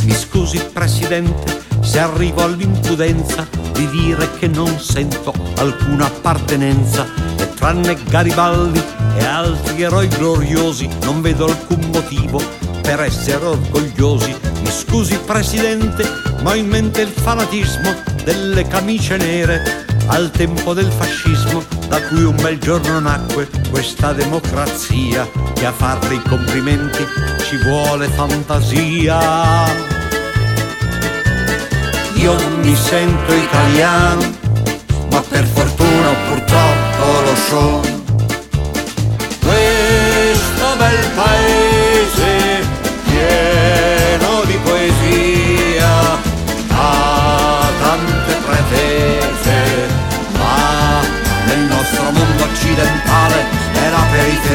Mi 0.05 0.13
scusi 0.13 0.59
Presidente 0.73 1.63
se 1.81 1.99
arrivo 1.99 2.43
all'impudenza 2.43 3.49
di 3.73 3.89
dire 3.89 4.29
che 4.39 4.47
non 4.47 4.79
sento 4.79 5.33
alcuna 5.57 6.05
appartenenza 6.05 7.07
e 7.37 7.53
tranne 7.55 7.97
Garibaldi 8.09 8.83
e 9.17 9.25
altri 9.25 9.83
eroi 9.83 10.09
gloriosi, 10.09 10.89
non 11.03 11.23
vedo 11.23 11.47
alcun 11.47 11.89
motivo 11.91 12.41
per 12.83 13.01
essere 13.01 13.45
orgogliosi. 13.47 14.37
Mi 14.61 14.71
scusi 14.71 15.19
Presidente, 15.19 16.05
ma 16.43 16.51
ho 16.51 16.55
in 16.55 16.69
mente 16.69 17.01
il 17.01 17.09
fanatismo 17.09 18.10
delle 18.25 18.67
camicie 18.67 19.17
nere 19.17 19.85
al 20.07 20.31
tempo 20.31 20.75
del 20.75 20.91
fascismo, 20.91 21.63
da 21.89 22.01
cui 22.03 22.23
un 22.23 22.37
bel 22.37 22.59
giorno 22.59 22.99
nacque 22.99 23.49
questa 23.71 24.13
democrazia, 24.13 25.29
che 25.55 25.67
a 25.67 25.73
farle 25.73 26.15
i 26.15 26.23
complimenti 26.23 27.05
ci 27.49 27.57
vuole 27.59 28.09
fantasia. 28.09 29.19
Io 32.15 32.35
mi 32.63 32.75
sento 32.75 33.33
italiano, 33.33 34.23
ma 35.11 35.23
per 35.23 35.45
fortuna 35.45 36.09
purtroppo 36.29 37.21
lo 37.25 37.35
sono. 37.49 37.81
Questo 39.41 40.77
bel 40.77 41.11
paese 41.15 41.80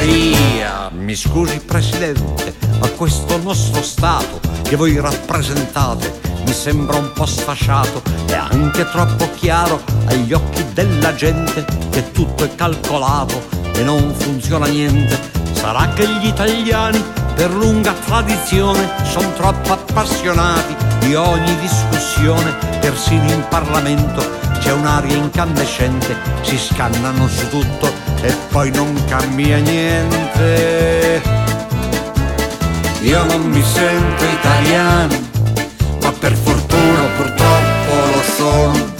periferia. 0.06 0.90
Mi 0.92 1.16
scusi 1.16 1.60
Presidente, 1.60 2.56
ma 2.80 2.88
questo 2.90 3.38
nostro 3.38 3.82
Stato 3.82 4.40
che 4.62 4.76
voi 4.76 5.00
rappresentate 5.00 6.34
mi 6.46 6.54
sembra 6.54 6.98
un 6.98 7.12
po' 7.14 7.26
sfasciato 7.26 8.02
e 8.28 8.34
anche 8.34 8.88
troppo 8.90 9.30
chiaro 9.36 9.82
agli 10.06 10.32
occhi 10.32 10.64
della 10.74 11.16
gente 11.16 11.66
che 11.90 12.12
tutto 12.12 12.44
è 12.44 12.54
calcolato 12.54 13.48
e 13.74 13.84
non 13.84 14.14
funziona 14.16 14.68
niente. 14.68 15.20
Sarà 15.54 15.90
che 15.90 16.08
gli 16.08 16.28
italiani 16.28 17.04
per 17.34 17.52
lunga 17.52 17.94
tradizione 17.94 18.88
sono 19.04 19.34
troppo 19.34 19.74
appassionati 19.74 20.76
di 21.00 21.16
ogni 21.16 21.58
discussione, 21.60 22.56
persino 22.80 23.32
in 23.32 23.44
Parlamento 23.50 24.45
c'è 24.66 24.74
un'aria 24.74 25.16
incandescente, 25.16 26.18
si 26.42 26.58
scannano 26.58 27.28
su 27.28 27.48
tutto 27.50 27.86
e 28.22 28.36
poi 28.50 28.72
non 28.72 29.00
cambia 29.08 29.58
niente. 29.58 31.22
Io 33.02 33.24
non 33.26 33.42
mi 33.44 33.62
sento 33.62 34.24
italiano, 34.24 35.16
ma 36.02 36.12
per 36.14 36.34
fortuna 36.34 37.04
purtroppo 37.16 37.94
lo 38.12 38.24
sono. 38.36 38.94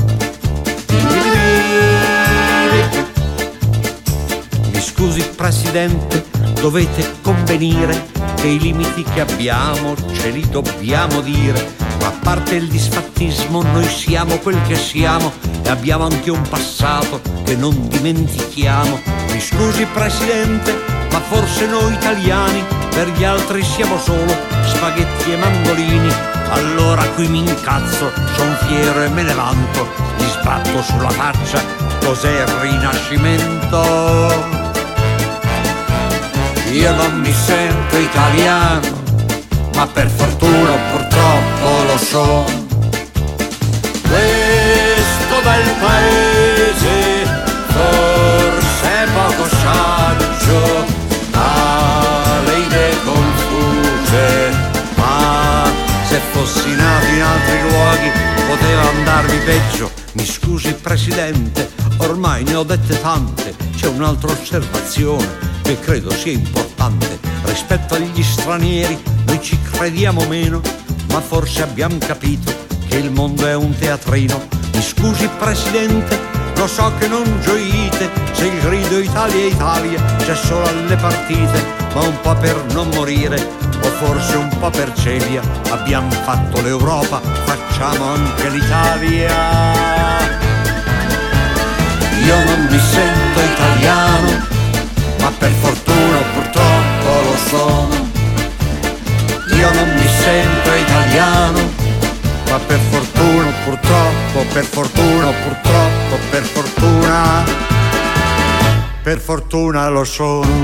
Mi 4.72 4.82
scusi 4.82 5.28
Presidente, 5.36 6.26
dovete 6.62 7.16
convenire 7.24 8.06
che 8.36 8.46
i 8.46 8.60
limiti 8.60 9.02
che 9.02 9.22
abbiamo 9.22 9.96
ce 10.14 10.30
li 10.30 10.48
dobbiamo 10.48 11.22
dire, 11.22 11.74
a 12.06 12.12
parte 12.22 12.56
il 12.56 12.68
disfattismo 12.68 13.64
noi 13.64 13.88
siamo 13.88 14.38
quel 14.38 14.62
che 14.68 14.76
siamo 14.76 15.32
e 15.64 15.70
abbiamo 15.70 16.06
anche 16.06 16.30
un 16.30 16.42
passato 16.48 17.20
che 17.44 17.56
non 17.56 17.88
dimentichiamo. 17.88 19.02
Mi 19.32 19.40
scusi 19.40 19.86
Presidente, 19.86 20.72
ma 21.12 21.20
forse 21.20 21.66
noi 21.66 21.94
italiani 21.94 22.64
per 22.92 23.10
gli 23.10 23.24
altri 23.24 23.64
siamo 23.64 23.98
solo 23.98 24.38
spaghetti 24.66 25.32
e 25.32 25.38
mandolini. 25.38 26.14
Allora 26.50 27.04
qui 27.16 27.28
mi 27.28 27.40
incazzo, 27.40 28.12
son 28.36 28.56
fiero 28.68 29.02
e 29.02 29.10
me 29.10 29.24
ne 29.24 29.34
vanto, 29.34 29.88
gli 30.18 30.28
sbatto 30.28 30.84
sulla 30.84 31.10
faccia, 31.10 31.60
cos'è 32.04 32.44
il 32.44 32.48
rinascimento? 32.60 33.82
Io 36.72 36.94
non 36.94 37.20
mi 37.20 37.34
sento 37.34 37.98
italiano, 37.98 39.05
ma 39.76 39.86
per 39.88 40.10
fortuna 40.10 40.72
purtroppo 40.92 41.84
lo 41.84 41.98
sono. 41.98 42.46
Questo 44.02 45.42
bel 45.44 45.74
paese 45.80 47.26
forse 47.68 48.88
è 48.88 49.08
poco 49.14 49.48
saggio, 49.48 50.86
ha 51.32 52.42
le 52.46 52.58
idee 52.60 53.04
confuse, 53.04 54.50
ma 54.96 55.70
se 56.08 56.22
fossi 56.32 56.74
nato 56.76 57.06
in 57.08 57.22
altri 57.22 57.62
luoghi 57.70 58.12
poteva 58.48 58.90
andarmi 58.90 59.38
peggio. 59.40 59.92
Mi 60.14 60.26
scusi 60.26 60.74
Presidente, 60.74 61.70
ormai 61.98 62.44
ne 62.44 62.56
ho 62.56 62.64
dette 62.64 63.00
tante, 63.02 63.54
c'è 63.76 63.88
un'altra 63.88 64.32
osservazione 64.32 65.55
che 65.66 65.80
credo 65.80 66.12
sia 66.12 66.32
importante. 66.32 67.20
Rispetto 67.46 67.96
agli 67.96 68.22
stranieri 68.22 69.02
noi 69.26 69.42
ci 69.42 69.60
crediamo 69.72 70.24
meno, 70.28 70.62
ma 71.08 71.20
forse 71.20 71.64
abbiamo 71.64 71.98
capito 71.98 72.54
che 72.88 72.98
il 72.98 73.10
mondo 73.12 73.48
è 73.48 73.56
un 73.56 73.76
teatrino. 73.76 74.48
Mi 74.74 74.82
scusi 74.82 75.28
Presidente, 75.40 76.20
lo 76.56 76.68
so 76.68 76.94
che 77.00 77.08
non 77.08 77.24
gioite 77.42 78.12
se 78.34 78.46
il 78.46 78.60
grido 78.60 79.00
Italia 79.00 79.46
Italia 79.46 80.04
c'è 80.18 80.36
solo 80.36 80.68
alle 80.68 80.98
partite, 80.98 81.66
ma 81.96 82.02
un 82.02 82.22
po' 82.22 82.36
per 82.36 82.64
non 82.72 82.88
morire 82.94 83.42
o 83.82 83.88
forse 83.88 84.38
un 84.38 84.50
po' 84.60 84.70
per 84.70 84.94
celia. 84.94 85.42
Abbiamo 85.70 86.12
fatto 86.12 86.62
l'Europa, 86.62 87.20
facciamo 87.20 88.06
anche 88.06 88.50
l'Italia. 88.50 89.34
Io 92.24 92.44
non 92.44 92.68
mi 92.70 92.80
sento 92.80 93.40
italiano, 93.40 94.55
ma 95.26 95.32
per 95.32 95.52
fortuna 95.54 96.18
purtroppo 96.36 97.10
lo 97.24 97.38
sono. 97.50 98.10
Io 99.58 99.74
non 99.74 99.90
mi 99.96 100.08
sento 100.08 100.72
italiano, 100.72 101.60
ma 102.48 102.60
per 102.60 102.80
fortuna 102.92 103.52
purtroppo, 103.64 104.46
per 104.54 104.66
fortuna 104.66 105.32
purtroppo, 105.32 106.20
per 106.30 106.44
fortuna, 106.44 107.44
per 109.02 109.20
fortuna 109.20 109.90
lo 109.90 110.04
sono. 110.04 110.64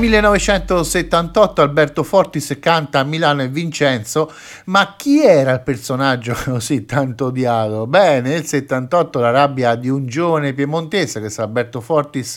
1978 0.00 1.60
Alberto 1.60 2.02
Fortis 2.02 2.56
canta 2.58 3.00
a 3.00 3.04
Milano 3.04 3.42
e 3.42 3.48
Vincenzo, 3.48 4.32
ma 4.64 4.94
chi 4.96 5.22
era 5.22 5.52
il 5.52 5.60
personaggio 5.60 6.34
così 6.42 6.86
tanto 6.86 7.26
odiato? 7.26 7.86
Beh, 7.86 8.22
nel 8.22 8.46
78 8.46 9.20
la 9.20 9.30
rabbia 9.30 9.74
di 9.74 9.90
un 9.90 10.06
giovane 10.06 10.54
piemontese, 10.54 11.20
che 11.20 11.26
è 11.26 11.42
Alberto 11.42 11.82
Fortis, 11.82 12.34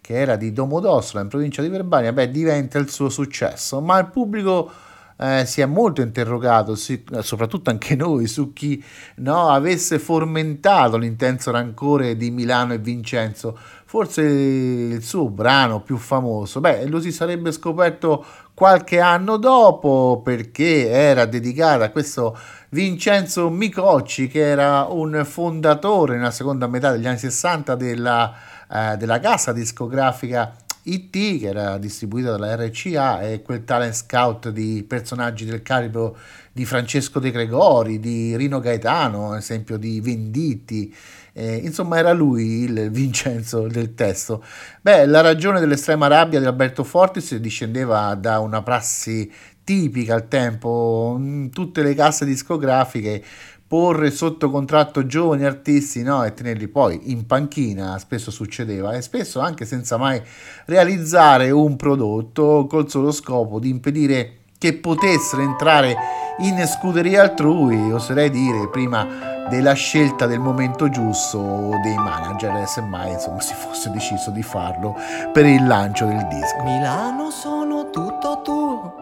che 0.00 0.14
era 0.14 0.36
di 0.36 0.52
Domodossola 0.52 1.22
in 1.22 1.28
provincia 1.28 1.60
di 1.60 1.68
Verbania, 1.68 2.12
beh, 2.14 2.30
diventa 2.30 2.78
il 2.78 2.88
suo 2.88 3.10
successo, 3.10 3.82
ma 3.82 3.98
il 3.98 4.06
pubblico 4.06 4.70
eh, 5.18 5.44
si 5.46 5.60
è 5.60 5.66
molto 5.66 6.00
interrogato, 6.00 6.74
si, 6.74 7.04
soprattutto 7.20 7.70
anche 7.70 7.96
noi, 7.96 8.26
su 8.26 8.52
chi 8.52 8.82
no, 9.16 9.50
avesse 9.50 9.98
fomentato 9.98 10.96
l'intenso 10.96 11.50
rancore 11.50 12.16
di 12.16 12.30
Milano 12.30 12.72
e 12.72 12.78
Vincenzo. 12.78 13.58
Forse 13.90 14.20
il 14.20 15.02
suo 15.02 15.30
brano 15.30 15.80
più 15.80 15.96
famoso, 15.96 16.60
beh, 16.60 16.86
lo 16.88 17.00
si 17.00 17.10
sarebbe 17.10 17.50
scoperto 17.52 18.22
qualche 18.52 19.00
anno 19.00 19.38
dopo 19.38 20.20
perché 20.22 20.90
era 20.90 21.24
dedicato 21.24 21.84
a 21.84 21.88
questo 21.88 22.38
Vincenzo 22.68 23.48
Micocci 23.48 24.28
che 24.28 24.40
era 24.40 24.84
un 24.90 25.24
fondatore 25.24 26.16
nella 26.16 26.30
seconda 26.30 26.66
metà 26.66 26.92
degli 26.92 27.06
anni 27.06 27.16
60 27.16 27.76
della, 27.76 28.34
eh, 28.70 28.98
della 28.98 29.20
casa 29.20 29.52
discografica 29.52 30.54
IT 30.82 31.38
che 31.40 31.46
era 31.46 31.78
distribuita 31.78 32.32
dalla 32.32 32.56
RCA 32.56 33.22
e 33.22 33.40
quel 33.40 33.64
talent 33.64 33.94
scout 33.94 34.50
di 34.50 34.84
personaggi 34.86 35.46
del 35.46 35.62
calibro 35.62 36.14
di 36.52 36.66
Francesco 36.66 37.20
De 37.20 37.30
Gregori, 37.30 38.00
di 38.00 38.36
Rino 38.36 38.60
Gaetano, 38.60 39.30
ad 39.30 39.38
esempio 39.38 39.78
di 39.78 40.00
Venditti. 40.02 40.94
Eh, 41.38 41.58
insomma, 41.58 41.98
era 41.98 42.12
lui 42.12 42.62
il 42.64 42.90
Vincenzo 42.90 43.68
del 43.68 43.94
testo. 43.94 44.42
Beh, 44.80 45.06
la 45.06 45.20
ragione 45.20 45.60
dell'estrema 45.60 46.08
rabbia 46.08 46.40
di 46.40 46.46
Alberto 46.46 46.82
Fortis 46.82 47.36
discendeva 47.36 48.12
da 48.16 48.40
una 48.40 48.60
prassi 48.62 49.30
tipica 49.62 50.14
al 50.14 50.26
tempo, 50.26 51.14
in 51.16 51.50
tutte 51.50 51.82
le 51.84 51.94
casse 51.94 52.24
discografiche 52.24 53.22
porre 53.68 54.10
sotto 54.10 54.50
contratto 54.50 55.06
giovani 55.06 55.44
artisti 55.44 56.02
no, 56.02 56.24
e 56.24 56.32
tenerli 56.34 56.66
poi 56.66 57.12
in 57.12 57.24
panchina, 57.26 57.98
spesso 57.98 58.32
succedeva, 58.32 58.94
e 58.94 59.02
spesso 59.02 59.38
anche 59.38 59.64
senza 59.64 59.96
mai 59.96 60.20
realizzare 60.64 61.50
un 61.52 61.76
prodotto 61.76 62.66
col 62.68 62.90
solo 62.90 63.12
scopo 63.12 63.60
di 63.60 63.68
impedire 63.68 64.37
che 64.58 64.74
potessero 64.74 65.42
entrare 65.42 65.96
in 66.38 66.66
scuderia 66.66 67.22
altrui, 67.22 67.92
oserei 67.92 68.28
dire, 68.28 68.68
prima 68.68 69.06
della 69.48 69.72
scelta 69.72 70.26
del 70.26 70.40
momento 70.40 70.88
giusto 70.88 71.70
dei 71.82 71.96
manager, 71.96 72.66
semmai 72.66 73.12
insomma 73.12 73.40
si 73.40 73.54
fosse 73.54 73.90
deciso 73.90 74.30
di 74.30 74.42
farlo 74.42 74.94
per 75.32 75.46
il 75.46 75.66
lancio 75.66 76.04
del 76.06 76.26
disco. 76.26 76.62
Milano 76.64 77.30
sono 77.30 77.88
tutto 77.90 78.40
tuo, 78.42 78.94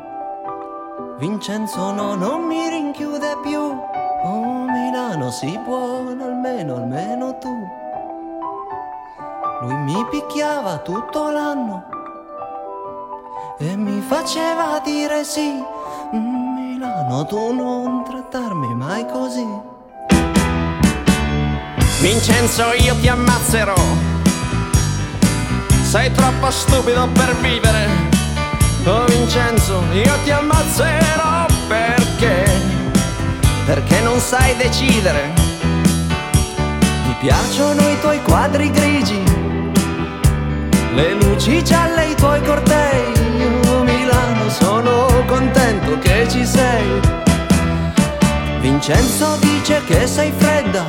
Vincenzo 1.18 1.90
no, 1.92 2.14
non 2.14 2.42
mi 2.42 2.68
rinchiude 2.68 3.38
più. 3.42 3.58
Oh 3.58 4.64
Milano 4.64 5.30
si 5.30 5.58
può, 5.64 5.98
almeno, 6.00 6.76
almeno 6.76 7.38
tu. 7.38 7.48
Lui 9.62 9.74
mi 9.74 10.06
picchiava 10.10 10.78
tutto 10.78 11.30
l'anno 11.30 11.94
e 13.58 13.76
mi 13.76 14.02
faceva 14.06 14.80
dire 14.84 15.24
sì. 15.24 15.62
Mm, 16.14 16.54
Milano, 16.54 17.24
tu 17.24 17.52
non 17.52 18.04
trattarmi 18.04 18.74
mai 18.74 19.06
così. 19.06 19.46
Vincenzo, 22.00 22.72
io 22.78 22.94
ti 23.00 23.08
ammazzerò. 23.08 23.74
Sei 25.82 26.12
troppo 26.12 26.50
stupido 26.50 27.08
per 27.14 27.34
vivere. 27.36 27.88
Oh 28.84 29.04
Vincenzo, 29.06 29.82
io 29.92 30.14
ti 30.24 30.30
ammazzerò 30.30 31.46
perché? 31.66 32.44
Perché 33.64 34.00
non 34.00 34.20
sai 34.20 34.54
decidere. 34.56 35.32
Mi 37.06 37.16
piacciono 37.20 37.80
i 37.88 38.00
tuoi 38.00 38.22
quadri 38.22 38.70
grigi, 38.70 39.22
le 40.94 41.14
luci 41.14 41.64
gialle, 41.64 42.10
i 42.10 42.14
tuoi 42.14 42.42
cortei. 42.42 43.15
Che 46.00 46.26
ci 46.28 46.46
sei. 46.46 47.00
Vincenzo 48.60 49.36
dice 49.40 49.82
che 49.86 50.06
sei 50.06 50.32
fredda, 50.36 50.84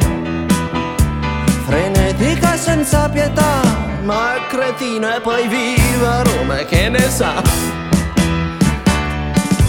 frenetica 1.66 2.54
e 2.54 2.58
senza 2.58 3.10
pietà, 3.10 3.62
ma 4.04 4.36
è 4.36 4.48
cretino 4.48 5.16
e 5.16 5.22
poi 5.22 5.48
viva 5.48 6.22
Roma, 6.24 6.56
che 6.66 6.90
ne 6.90 7.10
sa? 7.10 7.42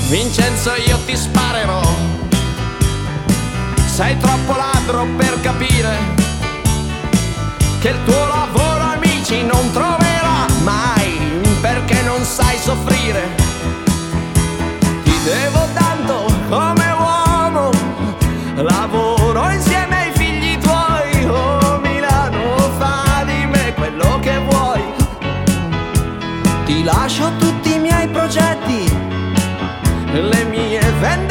Vincenzo, 0.09 0.73
io 0.87 0.99
ti 1.05 1.17
sparerò. 1.17 1.83
Sei 3.87 4.17
troppo 4.19 4.55
ladro 4.57 5.07
per 5.17 5.41
capire 5.41 5.97
che 7.81 7.89
il 7.89 8.05
tuo 8.05 8.27
lavoro 8.27 8.85
amici 8.95 9.45
non 9.45 9.71
troverà 9.73 10.47
mai 10.63 11.41
perché 11.61 12.03
non 12.03 12.23
sai 12.25 12.57
soffrire. 12.59 13.48
Devo 15.29 15.69
tanto 15.75 16.25
come 16.49 16.91
uomo, 16.99 17.71
lavoro 18.55 19.51
insieme 19.51 20.05
ai 20.05 20.13
figli 20.13 20.57
tuoi. 20.57 21.27
Oh 21.27 21.79
Milano, 21.83 22.57
fa 22.79 23.25
di 23.27 23.45
me 23.45 23.75
quello 23.75 24.19
che 24.21 24.39
vuoi. 24.49 24.83
Ti 26.65 26.83
lascio 26.83 27.31
tutti 27.37 27.75
i 27.75 27.79
miei 27.79 28.09
progetti, 28.09 28.91
le 30.13 30.45
mie 30.45 30.81
vendette 30.99 31.28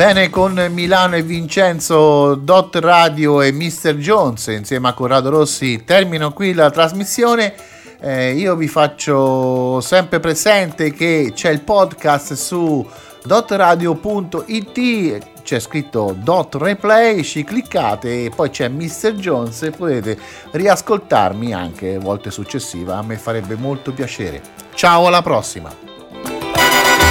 Bene, 0.00 0.30
con 0.30 0.54
Milano 0.70 1.16
e 1.16 1.22
Vincenzo, 1.22 2.34
Dot 2.34 2.74
Radio 2.76 3.42
e 3.42 3.52
Mr. 3.52 3.96
Jones 3.96 4.46
insieme 4.46 4.88
a 4.88 4.94
Corrado 4.94 5.28
Rossi 5.28 5.84
termino 5.84 6.32
qui 6.32 6.54
la 6.54 6.70
trasmissione. 6.70 7.52
Eh, 8.00 8.32
io 8.32 8.56
vi 8.56 8.66
faccio 8.66 9.78
sempre 9.82 10.18
presente 10.18 10.90
che 10.94 11.32
c'è 11.34 11.50
il 11.50 11.60
podcast 11.60 12.32
su 12.32 12.88
dotradio.it 13.22 15.18
c'è 15.42 15.60
scritto 15.60 16.16
dot 16.16 16.54
replay 16.54 17.22
ci 17.22 17.44
cliccate 17.44 18.24
e 18.24 18.30
poi 18.34 18.48
c'è 18.48 18.68
Mr. 18.68 19.12
Jones 19.16 19.64
e 19.64 19.70
potete 19.70 20.18
riascoltarmi 20.52 21.52
anche 21.52 21.98
volte 21.98 22.30
successive 22.30 22.92
a 22.92 23.02
me 23.02 23.18
farebbe 23.18 23.54
molto 23.54 23.92
piacere 23.92 24.40
ciao 24.72 25.06
alla 25.08 25.20
prossima 25.20 25.70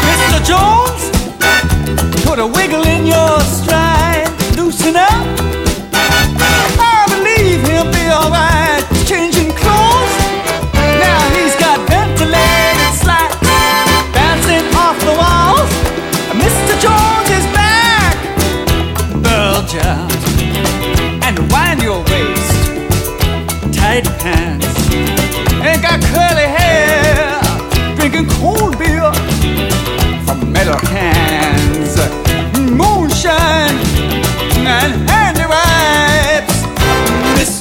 Mr. 0.01 0.41
Jones, 0.41 1.18
put 2.29 2.37
a 2.37 2.45
wiggle 2.45 2.85
in 2.85 3.07
your 3.07 3.39
stride, 3.39 4.29
loosen 4.55 4.95
up. 4.95 5.25
I 5.91 7.05
believe 7.09 7.67
he'll 7.67 7.91
be 7.91 8.05
alright. 8.07 8.68